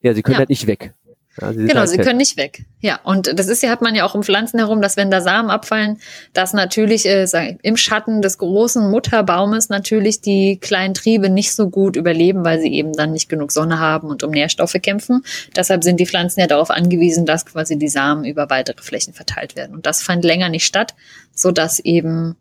ja, 0.00 0.14
sie 0.14 0.22
können 0.22 0.34
Ja. 0.34 0.38
halt 0.40 0.48
nicht 0.50 0.66
weg. 0.66 0.94
Ja, 1.40 1.52
sie 1.52 1.66
Genau, 1.66 1.86
sie 1.86 1.98
können 1.98 2.18
nicht 2.18 2.36
weg. 2.36 2.64
Ja, 2.80 3.00
und 3.02 3.38
das 3.38 3.48
ist 3.48 3.62
ja, 3.62 3.70
hat 3.70 3.82
man 3.82 3.94
ja 3.94 4.04
auch 4.04 4.14
um 4.14 4.22
Pflanzen 4.22 4.58
herum, 4.58 4.80
dass 4.80 4.96
wenn 4.96 5.10
da 5.10 5.20
Samen 5.20 5.50
abfallen, 5.50 5.98
dass 6.32 6.52
natürlich 6.52 7.06
äh, 7.06 7.26
im 7.62 7.76
Schatten 7.76 8.22
des 8.22 8.38
großen 8.38 8.88
Mutterbaumes 8.90 9.68
natürlich 9.68 10.20
die 10.20 10.58
kleinen 10.60 10.94
Triebe 10.94 11.28
nicht 11.28 11.52
so 11.52 11.68
gut 11.70 11.96
überleben, 11.96 12.44
weil 12.44 12.60
sie 12.60 12.72
eben 12.72 12.92
dann 12.92 13.12
nicht 13.12 13.28
genug 13.28 13.50
Sonne 13.50 13.80
haben 13.80 14.08
und 14.08 14.22
um 14.22 14.30
Nährstoffe 14.30 14.76
kämpfen. 14.80 15.24
Deshalb 15.56 15.82
sind 15.82 15.98
die 15.98 16.06
Pflanzen 16.06 16.40
ja 16.40 16.46
darauf 16.46 16.70
angewiesen, 16.70 17.26
dass 17.26 17.46
quasi 17.46 17.78
die 17.78 17.88
Samen 17.88 18.24
über 18.24 18.48
weitere 18.50 18.80
Flächen 18.80 19.12
verteilt 19.12 19.56
werden. 19.56 19.74
Und 19.74 19.86
das 19.86 20.02
fand 20.02 20.24
länger 20.24 20.48
nicht 20.48 20.66
statt, 20.66 20.94
so 21.34 21.50
dass 21.50 21.80
eben 21.80 22.36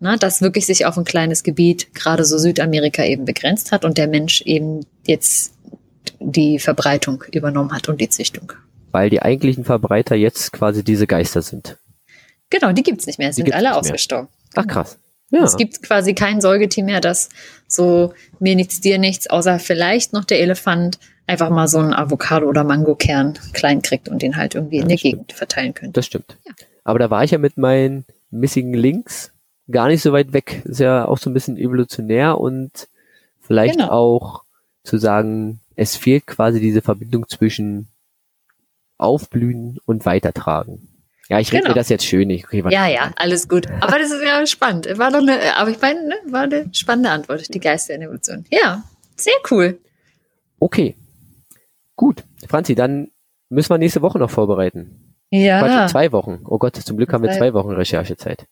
na, 0.00 0.16
das 0.16 0.40
wirklich 0.40 0.66
sich 0.66 0.86
auf 0.86 0.96
ein 0.96 1.04
kleines 1.04 1.42
Gebiet, 1.42 1.92
gerade 1.92 2.24
so 2.24 2.38
Südamerika 2.38 3.04
eben 3.04 3.24
begrenzt 3.24 3.72
hat 3.72 3.84
und 3.84 3.98
der 3.98 4.06
Mensch 4.06 4.42
eben 4.42 4.86
jetzt 5.06 5.54
die 6.20 6.58
Verbreitung 6.58 7.24
übernommen 7.32 7.72
hat 7.72 7.88
und 7.88 8.00
die 8.00 8.08
Züchtung. 8.08 8.52
Weil 8.90 9.10
die 9.10 9.20
eigentlichen 9.22 9.64
Verbreiter 9.64 10.14
jetzt 10.14 10.52
quasi 10.52 10.82
diese 10.82 11.06
Geister 11.06 11.42
sind. 11.42 11.76
Genau, 12.50 12.72
die 12.72 12.82
gibt's 12.82 13.06
nicht 13.06 13.18
mehr, 13.18 13.32
sind 13.32 13.52
alle 13.52 13.62
nicht 13.64 13.70
mehr. 13.72 13.76
ausgestorben. 13.78 14.28
Ach 14.54 14.66
krass. 14.66 14.98
Ja. 15.30 15.44
Es 15.44 15.56
gibt 15.58 15.82
quasi 15.82 16.14
kein 16.14 16.40
Säugetier 16.40 16.84
mehr, 16.84 17.00
das 17.02 17.28
so 17.66 18.14
mir 18.40 18.56
nichts, 18.56 18.80
dir 18.80 18.98
nichts, 18.98 19.28
außer 19.28 19.58
vielleicht 19.58 20.14
noch 20.14 20.24
der 20.24 20.40
Elefant 20.40 20.98
einfach 21.26 21.50
mal 21.50 21.68
so 21.68 21.78
einen 21.78 21.92
Avocado- 21.92 22.46
oder 22.48 22.64
Mangokern 22.64 23.38
klein 23.52 23.82
kriegt 23.82 24.08
und 24.08 24.22
den 24.22 24.36
halt 24.38 24.54
irgendwie 24.54 24.76
Ja, 24.76 24.82
in 24.84 24.88
der 24.88 24.96
stimmt. 24.96 25.12
Gegend 25.12 25.32
verteilen 25.34 25.74
könnte. 25.74 25.92
Das 25.92 26.06
stimmt. 26.06 26.38
Ja. 26.46 26.52
Aber 26.84 26.98
da 26.98 27.10
war 27.10 27.22
ich 27.24 27.32
ja 27.32 27.38
mit 27.38 27.58
meinen 27.58 28.06
Missing 28.30 28.72
Links 28.72 29.32
gar 29.70 29.88
nicht 29.88 30.00
so 30.00 30.12
weit 30.14 30.32
weg. 30.32 30.62
Ist 30.64 30.80
ja 30.80 31.04
auch 31.06 31.18
so 31.18 31.28
ein 31.28 31.34
bisschen 31.34 31.58
evolutionär 31.58 32.38
und 32.40 32.88
vielleicht 33.42 33.74
Genau. 33.76 33.90
auch 33.90 34.44
zu 34.84 34.96
sagen, 34.96 35.60
es 35.78 35.96
fehlt 35.96 36.26
quasi 36.26 36.60
diese 36.60 36.82
Verbindung 36.82 37.28
zwischen 37.28 37.88
Aufblühen 38.98 39.78
und 39.86 40.04
Weitertragen. 40.06 40.88
Ja, 41.28 41.38
ich 41.38 41.52
rede 41.52 41.62
Genau. 41.62 41.74
mir 41.74 41.78
das 41.78 41.88
jetzt 41.88 42.04
schön. 42.06 42.30
Ich, 42.30 42.44
okay, 42.46 42.64
Ja, 42.70 42.86
ja, 42.88 43.12
alles 43.16 43.48
gut. 43.48 43.66
Aber 43.80 43.98
das 43.98 44.10
ist 44.10 44.22
ja 44.24 44.44
spannend. 44.46 44.86
War 44.98 45.10
doch 45.12 45.18
eine, 45.20 45.56
aber 45.56 45.70
ich 45.70 45.80
meine, 45.80 46.08
ne, 46.08 46.14
war 46.26 46.42
eine 46.42 46.68
spannende 46.72 47.10
Antwort, 47.10 47.52
die 47.52 47.60
Geister 47.60 47.94
in 47.94 48.00
der 48.00 48.08
Evolution. 48.08 48.44
Ja, 48.50 48.82
sehr 49.14 49.34
cool. 49.50 49.78
Okay. 50.58 50.96
Gut. 51.96 52.24
Franzi, 52.48 52.74
dann 52.74 53.10
müssen 53.50 53.70
wir 53.70 53.78
nächste 53.78 54.02
Woche 54.02 54.18
noch 54.18 54.30
vorbereiten. 54.30 55.14
Ja. 55.30 55.60
Quatsch, 55.60 55.90
zwei 55.90 56.10
Wochen. 56.12 56.40
Oh 56.46 56.58
Gott, 56.58 56.76
zum 56.76 56.96
Glück 56.96 57.12
haben 57.12 57.22
wir 57.22 57.30
Zwei- 57.32 57.52
Wochen 57.52 57.70
Recherchezeit. 57.70 58.46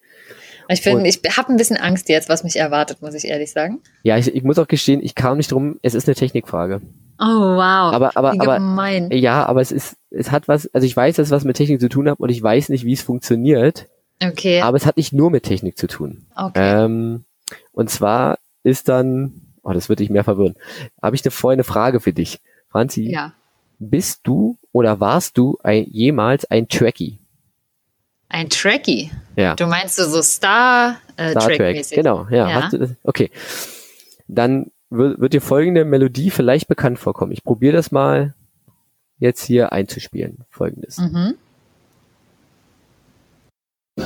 Ich 0.69 0.83
finde, 0.83 1.09
ich 1.09 1.21
habe 1.37 1.49
ein 1.53 1.57
bisschen 1.57 1.77
Angst 1.77 2.09
jetzt, 2.09 2.29
was 2.29 2.43
mich 2.45 2.57
erwartet, 2.57 3.01
muss 3.01 3.15
ich 3.15 3.25
ehrlich 3.27 3.53
sagen. 3.53 3.81
Ja, 4.03 4.19
ich, 4.19 4.35
ich 4.35 4.43
muss 4.43 4.59
auch 4.59 4.67
gestehen, 4.69 5.01
ich 5.03 5.15
kam 5.15 5.37
nicht 5.39 5.53
drum, 5.53 5.79
es 5.83 5.95
ist 5.95 6.09
eine 6.09 6.17
Technikfrage. 6.17 6.83
Oh, 7.19 7.25
wow. 7.25 7.95
Aber, 7.95 8.17
aber, 8.17 8.33
Wie 8.35 8.41
aber, 8.41 8.55
gemein. 8.57 9.11
Ja, 9.11 9.47
aber 9.47 9.61
es 9.61 9.73
ist, 9.73 9.97
es 10.11 10.31
hat 10.31 10.49
was, 10.49 10.73
also 10.75 10.87
ich 10.87 10.97
weiß, 10.97 11.17
dass 11.17 11.29
es 11.29 11.33
was 11.33 11.45
mit 11.45 11.57
Technik 11.57 11.81
zu 11.81 11.89
tun 11.89 12.09
hat 12.11 12.21
und 12.21 12.29
ich 12.29 12.43
weiß 12.43 12.69
nicht, 12.69 12.85
wie 12.85 12.93
es 12.93 13.03
funktioniert, 13.03 13.87
Okay. 14.23 14.61
aber 14.63 14.77
es 14.77 14.87
hat 14.87 14.97
nicht 14.97 15.13
nur 15.13 15.31
mit 15.31 15.45
Technik 15.45 15.77
zu 15.79 15.87
tun. 15.87 16.27
okay. 16.37 16.85
Ähm, 16.85 17.25
und 17.73 17.91
zwar 17.91 18.39
ist 18.63 18.89
dann, 18.89 19.43
oh, 19.63 19.73
das 19.73 19.89
wird 19.89 20.01
dich 20.01 20.11
mehr 20.11 20.25
verwirren, 20.25 20.57
habe 21.03 21.17
ich 21.17 21.25
eine, 21.25 21.31
vorher 21.31 21.57
eine 21.57 21.65
Frage 21.65 22.01
für 22.01 22.13
dich. 22.13 22.41
Franzi, 22.71 23.11
ja. 23.11 23.33
bist 23.79 24.21
du 24.25 24.59
oder 24.73 25.01
warst 25.01 25.39
du 25.39 25.59
ein, 25.63 25.87
jemals 25.91 26.45
ein 26.51 26.69
Trekkie? 26.69 27.19
Ein 28.29 28.51
Trekkie. 28.51 29.11
Ja, 29.37 29.55
Du 29.55 29.67
meinst 29.67 29.97
so 29.97 30.21
Star, 30.23 30.97
äh, 31.17 31.31
Star 31.31 31.45
Trek 31.45 31.57
Trek, 31.59 31.77
mäßig? 31.77 31.97
genau, 31.97 32.27
ja, 32.31 32.49
Ja. 32.51 32.69
Du? 32.69 32.97
Okay. 33.05 33.31
Dann 34.29 34.73
wird, 34.97 35.21
wird 35.21 35.33
dir 35.33 35.41
folgende 35.41 35.85
Melodie 35.85 36.31
vielleicht 36.31 36.69
bekannt 36.69 36.99
vorkommen. 36.99 37.33
Ich 37.33 37.45
probiere 37.45 37.75
das 37.75 37.91
mal 37.91 38.35
jetzt 39.19 39.45
hier 39.45 39.73
einzuspielen. 39.73 40.45
Folgendes. 40.51 40.99
Mhm. 40.99 41.35
Du 43.97 44.03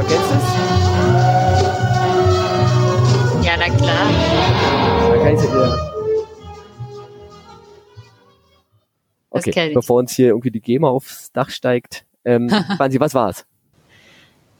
erkennst 0.00 0.30
es? 0.30 0.44
Ja, 3.44 3.52
na 3.58 3.68
klar. 3.76 4.10
Da 5.10 5.16
kann 5.22 5.34
ich 5.34 5.42
ja 5.42 5.94
Okay, 9.30 9.74
bevor 9.74 9.98
uns 9.98 10.12
hier 10.12 10.28
irgendwie 10.28 10.52
die 10.52 10.60
GEMA 10.60 10.88
aufs 10.88 11.32
Dach 11.32 11.50
steigt. 11.50 12.06
Ähm, 12.24 12.48
Franzi, 12.76 13.00
was 13.00 13.14
war's? 13.14 13.44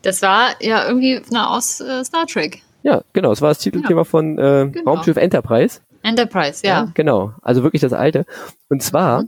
Das 0.05 0.23
war 0.23 0.51
ja 0.61 0.87
irgendwie 0.87 1.21
na, 1.31 1.49
aus 1.57 1.81
äh, 1.81 2.05
Star 2.05 2.27
Trek. 2.27 2.63
Ja, 2.83 3.03
genau, 3.13 3.33
es 3.33 3.41
war 3.41 3.49
das 3.49 3.59
Titelthema 3.59 4.05
von 4.05 4.39
äh, 4.39 4.69
Genau. 4.71 4.91
Raumschiff 4.93 5.17
Enterprise. 5.17 5.81
Enterprise, 6.03 6.61
ja. 6.67 6.91
Genau, 6.95 7.33
also 7.43 7.63
wirklich 7.63 7.81
das 7.81 7.93
alte. 7.95 8.27
Und 8.69 8.83
zwar, 8.83 9.25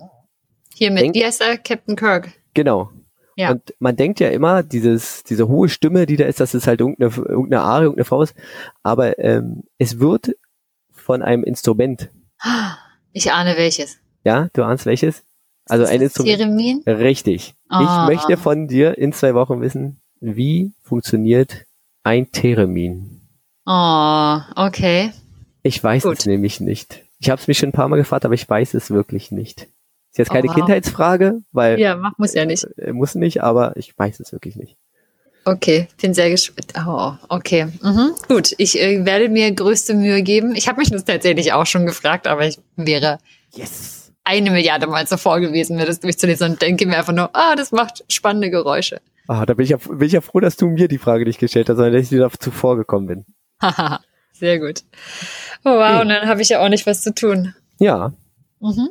Hier 0.74 0.90
mit, 0.90 1.02
Denk- 1.04 1.14
wie 1.14 1.24
heißt 1.24 1.40
er? 1.40 1.56
Captain 1.56 1.96
Kirk. 1.96 2.30
genau. 2.54 2.90
Ja. 3.38 3.50
Und 3.50 3.74
man 3.80 3.96
denkt 3.96 4.18
ja 4.20 4.30
immer, 4.30 4.62
dieses, 4.62 5.22
diese 5.22 5.46
hohe 5.46 5.68
Stimme, 5.68 6.06
die 6.06 6.16
da 6.16 6.24
ist, 6.24 6.40
dass 6.40 6.54
es 6.54 6.66
halt 6.66 6.80
irgendeine, 6.80 7.10
irgendeine 7.14 7.62
Arie, 7.62 7.82
irgendeine 7.84 8.06
Frau 8.06 8.22
ist. 8.22 8.34
Aber 8.82 9.18
ähm, 9.18 9.64
es 9.76 9.98
wird 10.00 10.36
von 10.90 11.20
einem 11.22 11.44
Instrument. 11.44 12.10
Ich 13.12 13.30
ahne 13.32 13.54
welches. 13.58 13.98
Ja, 14.24 14.48
du 14.54 14.62
ahnst 14.64 14.86
welches? 14.86 15.22
Also 15.66 15.84
Ist 15.84 15.90
ein 15.90 16.00
das 16.00 16.16
Instrument. 16.16 16.38
Theremin? 16.38 16.82
Richtig. 16.86 17.54
Ah. 17.68 18.08
Ich 18.08 18.14
möchte 18.14 18.38
von 18.38 18.68
dir 18.68 18.96
in 18.96 19.12
zwei 19.12 19.34
Wochen 19.34 19.60
wissen, 19.60 20.00
wie 20.20 20.72
funktioniert 20.82 21.64
ein 22.02 22.30
Theremin? 22.32 23.20
Oh, 23.66 24.38
okay. 24.54 25.12
Ich 25.62 25.82
weiß 25.82 26.04
Gut. 26.04 26.20
es 26.20 26.26
nämlich 26.26 26.60
nicht. 26.60 27.02
Ich 27.18 27.30
habe 27.30 27.40
es 27.40 27.48
mich 27.48 27.58
schon 27.58 27.70
ein 27.70 27.72
paar 27.72 27.88
Mal 27.88 27.96
gefragt, 27.96 28.24
aber 28.24 28.34
ich 28.34 28.48
weiß 28.48 28.74
es 28.74 28.90
wirklich 28.90 29.30
nicht. 29.32 29.62
Ist 30.12 30.18
jetzt 30.18 30.30
keine 30.30 30.46
Oh, 30.46 30.50
wow. 30.50 30.54
Kindheitsfrage, 30.56 31.40
weil 31.52 31.78
Ja, 31.80 31.96
mach, 31.96 32.16
muss 32.18 32.34
ja 32.34 32.44
nicht. 32.44 32.64
äh, 32.78 32.92
muss 32.92 33.14
nicht, 33.14 33.42
aber 33.42 33.76
ich 33.76 33.96
weiß 33.98 34.20
es 34.20 34.32
wirklich 34.32 34.56
nicht. 34.56 34.76
Okay, 35.44 35.88
bin 36.00 36.12
sehr 36.14 36.30
gespannt. 36.30 36.72
Oh, 36.86 37.12
okay. 37.28 37.66
Mhm. 37.82 38.10
Gut, 38.28 38.52
ich 38.58 38.80
äh, 38.80 39.04
werde 39.04 39.28
mir 39.28 39.50
größte 39.52 39.94
Mühe 39.94 40.22
geben. 40.22 40.54
Ich 40.56 40.68
habe 40.68 40.78
mich 40.78 40.90
das 40.90 41.04
tatsächlich 41.04 41.52
auch 41.52 41.66
schon 41.66 41.86
gefragt, 41.86 42.26
aber 42.26 42.46
ich 42.46 42.58
wäre 42.76 43.18
Yes. 43.54 44.12
eine 44.24 44.50
Milliarde 44.50 44.86
Mal 44.88 45.06
zuvor 45.06 45.40
gewesen, 45.40 45.76
mir 45.76 45.86
das 45.86 46.00
durchzulesen 46.00 46.52
und 46.52 46.62
denke 46.62 46.86
mir 46.86 46.98
einfach 46.98 47.12
nur, 47.12 47.30
ah, 47.34 47.54
das 47.56 47.70
macht 47.72 48.04
spannende 48.08 48.50
Geräusche. 48.50 49.00
Ah, 49.28 49.44
da 49.46 49.54
bin 49.54 49.64
ich, 49.64 49.70
ja, 49.70 49.76
bin 49.76 50.02
ich 50.02 50.12
ja 50.12 50.20
froh, 50.20 50.40
dass 50.40 50.56
du 50.56 50.68
mir 50.68 50.88
die 50.88 50.98
Frage 50.98 51.24
nicht 51.24 51.38
gestellt 51.40 51.68
hast, 51.68 51.76
sondern 51.76 51.94
dass 51.94 52.02
ich 52.04 52.08
dir 52.10 52.20
da 52.20 52.30
zuvor 52.30 52.76
gekommen 52.76 53.06
bin. 53.06 53.24
Haha, 53.60 54.00
sehr 54.32 54.58
gut. 54.60 54.82
Oh 55.64 55.70
wow, 55.70 55.92
Okay. 55.94 56.02
und 56.02 56.08
dann 56.10 56.28
habe 56.28 56.42
ich 56.42 56.48
ja 56.50 56.60
auch 56.64 56.68
nicht 56.68 56.86
was 56.86 57.02
zu 57.02 57.14
tun. 57.14 57.54
Ja, 57.78 58.12
Mhm. 58.60 58.88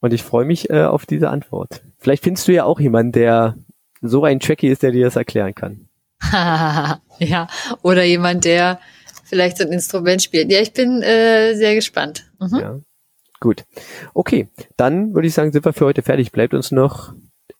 und 0.00 0.12
ich 0.14 0.22
freue 0.22 0.44
mich 0.44 0.70
äh, 0.70 0.84
auf 0.84 1.04
diese 1.06 1.28
Antwort. 1.30 1.82
Vielleicht 1.98 2.22
findest 2.24 2.48
du 2.48 2.52
ja 2.52 2.64
auch 2.64 2.80
jemanden, 2.80 3.12
der 3.12 3.56
so 4.00 4.24
ein 4.24 4.40
Tracky 4.40 4.68
ist, 4.68 4.82
der 4.82 4.90
dir 4.92 5.04
das 5.04 5.16
erklären 5.16 5.54
kann. 5.54 5.88
ja, 7.18 7.46
oder 7.82 8.04
jemand, 8.04 8.44
der 8.44 8.78
vielleicht 9.24 9.58
so 9.58 9.64
ein 9.64 9.72
Instrument 9.72 10.22
spielt. 10.22 10.50
Ja, 10.50 10.60
ich 10.60 10.72
bin 10.72 11.02
äh, 11.02 11.54
sehr 11.54 11.74
gespannt. 11.74 12.30
Mhm. 12.40 12.58
Ja. 12.58 12.80
Gut. 13.40 13.64
Okay, 14.14 14.48
dann 14.76 15.14
würde 15.14 15.26
ich 15.28 15.34
sagen, 15.34 15.50
sind 15.52 15.64
wir 15.64 15.72
für 15.72 15.84
heute 15.86 16.02
fertig. 16.02 16.30
Bleibt 16.32 16.54
uns 16.54 16.70
noch 16.70 17.12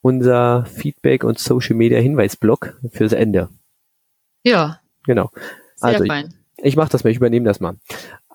unser 0.03 0.65
Feedback 0.65 1.23
und 1.23 1.39
Social 1.39 1.75
Media 1.75 1.97
Hinweisblock 1.99 2.77
fürs 2.91 3.13
Ende. 3.13 3.49
Ja, 4.43 4.79
Genau. 5.05 5.31
sehr 5.75 5.89
Also, 5.89 6.05
fein. 6.05 6.33
Ich 6.57 6.75
mache 6.75 6.89
das 6.89 7.03
mal, 7.03 7.09
ich 7.09 7.17
übernehme 7.17 7.45
das 7.45 7.59
mal. 7.59 7.75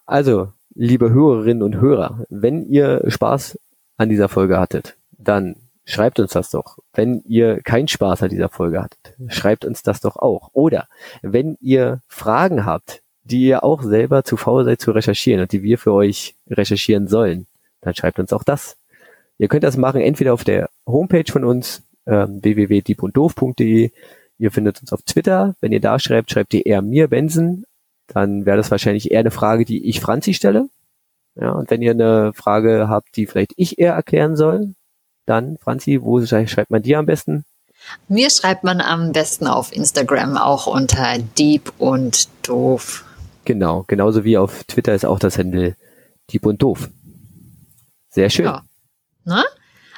Also, 0.07 0.53
liebe 0.75 1.11
Hörerinnen 1.11 1.63
und 1.63 1.77
Hörer, 1.81 2.25
wenn 2.29 2.67
ihr 2.67 3.05
Spaß 3.07 3.59
an 3.97 4.09
dieser 4.09 4.29
Folge 4.29 4.59
hattet, 4.59 4.97
dann 5.17 5.57
schreibt 5.85 6.21
uns 6.21 6.33
das 6.33 6.51
doch. 6.51 6.79
Wenn 6.93 7.23
ihr 7.27 7.61
keinen 7.63 7.89
Spaß 7.89 8.23
an 8.23 8.31
dieser 8.31 8.49
Folge 8.49 8.83
hattet, 8.83 9.15
schreibt 9.29 9.65
uns 9.65 9.83
das 9.83 10.01
doch 10.01 10.17
auch. 10.17 10.51
Oder 10.53 10.89
wenn 11.23 11.57
ihr 11.61 12.01
Fragen 12.09 12.65
habt, 12.65 13.03
die 13.25 13.47
ihr 13.47 13.65
auch 13.65 13.83
selber 13.83 14.25
zu 14.25 14.37
faul 14.37 14.65
seid 14.65 14.81
zu 14.81 14.91
recherchieren 14.91 15.43
und 15.43 15.53
die 15.53 15.63
wir 15.63 15.79
für 15.79 15.93
euch 15.93 16.35
recherchieren 16.49 17.09
sollen, 17.09 17.47
dann 17.83 17.95
schreibt 17.95 18.19
uns 18.19 18.33
auch 18.33 18.43
das. 18.45 18.77
Ihr 19.39 19.49
könnt 19.49 19.65
das 19.65 19.77
machen 19.77 20.01
entweder 20.01 20.35
auf 20.35 20.45
der 20.45 20.69
Homepage 20.87 21.31
von 21.31 21.45
uns, 21.45 21.83
ähm, 22.07 22.43
www.diepunddoof.de. 22.43 23.91
Ihr 24.39 24.51
findet 24.51 24.81
uns 24.81 24.93
auf 24.93 25.03
Twitter. 25.03 25.55
Wenn 25.61 25.73
ihr 25.73 25.81
da 25.81 25.99
schreibt, 25.99 26.31
schreibt 26.31 26.55
ihr 26.55 26.67
eher 26.67 26.83
mir, 26.83 27.09
Benson, 27.09 27.65
dann 28.09 28.47
wäre 28.47 28.57
das 28.57 28.71
wahrscheinlich 28.71 29.11
eher 29.11 29.21
eine 29.21 29.31
Frage, 29.31 29.65
die 29.65 29.89
ich 29.89 30.01
Franzi 30.01 30.35
stelle. 30.35 30.69
Ja, 31.35 31.53
und 31.53 31.71
wenn 31.71 31.83
ihr 31.83 31.93
eine 31.93 32.33
Frage 32.33 32.89
habt, 32.89 33.17
die 33.17 33.27
vielleicht 33.27 33.53
ich 33.57 33.79
eher 33.79 33.95
erklären 33.95 34.37
soll, 34.37 34.75
dann, 35.27 35.59
Franzi, 35.59 36.03
wo 36.03 36.25
schreibt 36.25 36.71
man 36.71 36.83
dir 36.83 36.99
am 36.99 37.07
besten? 37.07 37.45
Mir 38.09 38.31
schreibt 38.31 38.65
man 38.65 38.81
am 38.81 39.13
besten 39.13 39.47
auf 39.47 39.73
Instagram 39.73 40.37
auch 40.37 40.67
unter 40.67 41.19
Dieb 41.19 41.73
und 41.79 42.29
Doof. 42.43 43.05
Genau, 43.45 43.85
genauso 43.87 44.25
wie 44.25 44.37
auf 44.37 44.65
Twitter 44.65 44.95
ist 44.95 45.05
auch 45.05 45.19
das 45.19 45.39
Handle 45.39 45.77
Dieb 46.31 46.45
und 46.45 46.61
Doof. 46.61 46.91
Sehr 48.11 48.31
schön. 48.31 48.47
Ja. 48.47 48.63
Ne? 49.29 49.45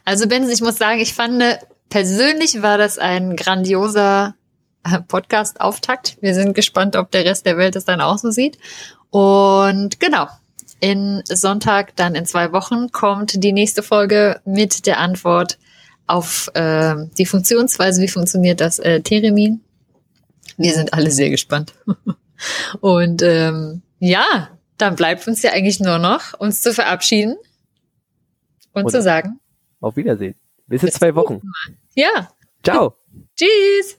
Also 0.05 0.27
Benz, 0.27 0.53
ich 0.53 0.61
muss 0.61 0.77
sagen, 0.77 1.01
ich 1.01 1.15
fand, 1.15 1.43
persönlich 1.89 2.63
war 2.63 2.79
das 2.79 2.99
ein 2.99 3.37
grandioser 3.37 4.35
äh, 4.85 5.01
Podcast-Auftakt. 5.01 6.19
Wir 6.21 6.35
sind 6.35 6.55
gespannt, 6.55 6.97
ob 6.97 7.11
der 7.13 7.25
Rest 7.25 7.47
der 7.47 7.57
Welt 7.57 7.77
es 7.77 7.85
dann 7.85 8.01
auch 8.01 8.19
so 8.19 8.31
sieht. 8.31 8.59
Und 9.11 10.01
genau, 10.01 10.27
in 10.81 11.23
Sonntag, 11.29 11.95
dann 11.97 12.15
in 12.15 12.27
zwei 12.27 12.53
Wochen, 12.53 12.91
kommt 12.91 13.43
die 13.43 13.53
nächste 13.53 13.83
Folge 13.83 14.41
mit 14.45 14.87
der 14.87 14.99
Antwort 14.99 15.59
auf 16.07 16.51
äh, 16.55 16.97
die 17.19 17.27
Funktionsweise, 17.27 18.03
wie 18.03 18.09
funktioniert 18.09 18.61
das 18.61 18.79
äh, 18.81 19.01
Theremin. 19.01 19.61
Wir 20.57 20.75
sind 20.75 20.93
alle 20.93 21.11
sehr 21.11 21.31
gespannt. 21.31 21.73
Und 22.81 23.23
ähm, 23.23 23.83
ja, 24.01 24.49
dann 24.77 24.97
bleibt 24.97 25.29
uns 25.29 25.43
ja 25.43 25.53
eigentlich 25.53 25.79
nur 25.79 25.99
noch, 25.99 26.35
uns 26.39 26.63
zu 26.63 26.73
verabschieden 26.73 27.37
und 28.73 28.85
Und- 28.85 28.91
zu 28.91 29.03
sagen, 29.03 29.41
Auf 29.81 29.97
Wiedersehen. 29.97 30.35
Bis 30.67 30.83
in 30.83 30.91
zwei 30.91 31.15
Wochen. 31.15 31.41
ja, 31.95 32.29
Ciao. 32.63 32.97
tschüss. 33.37 33.99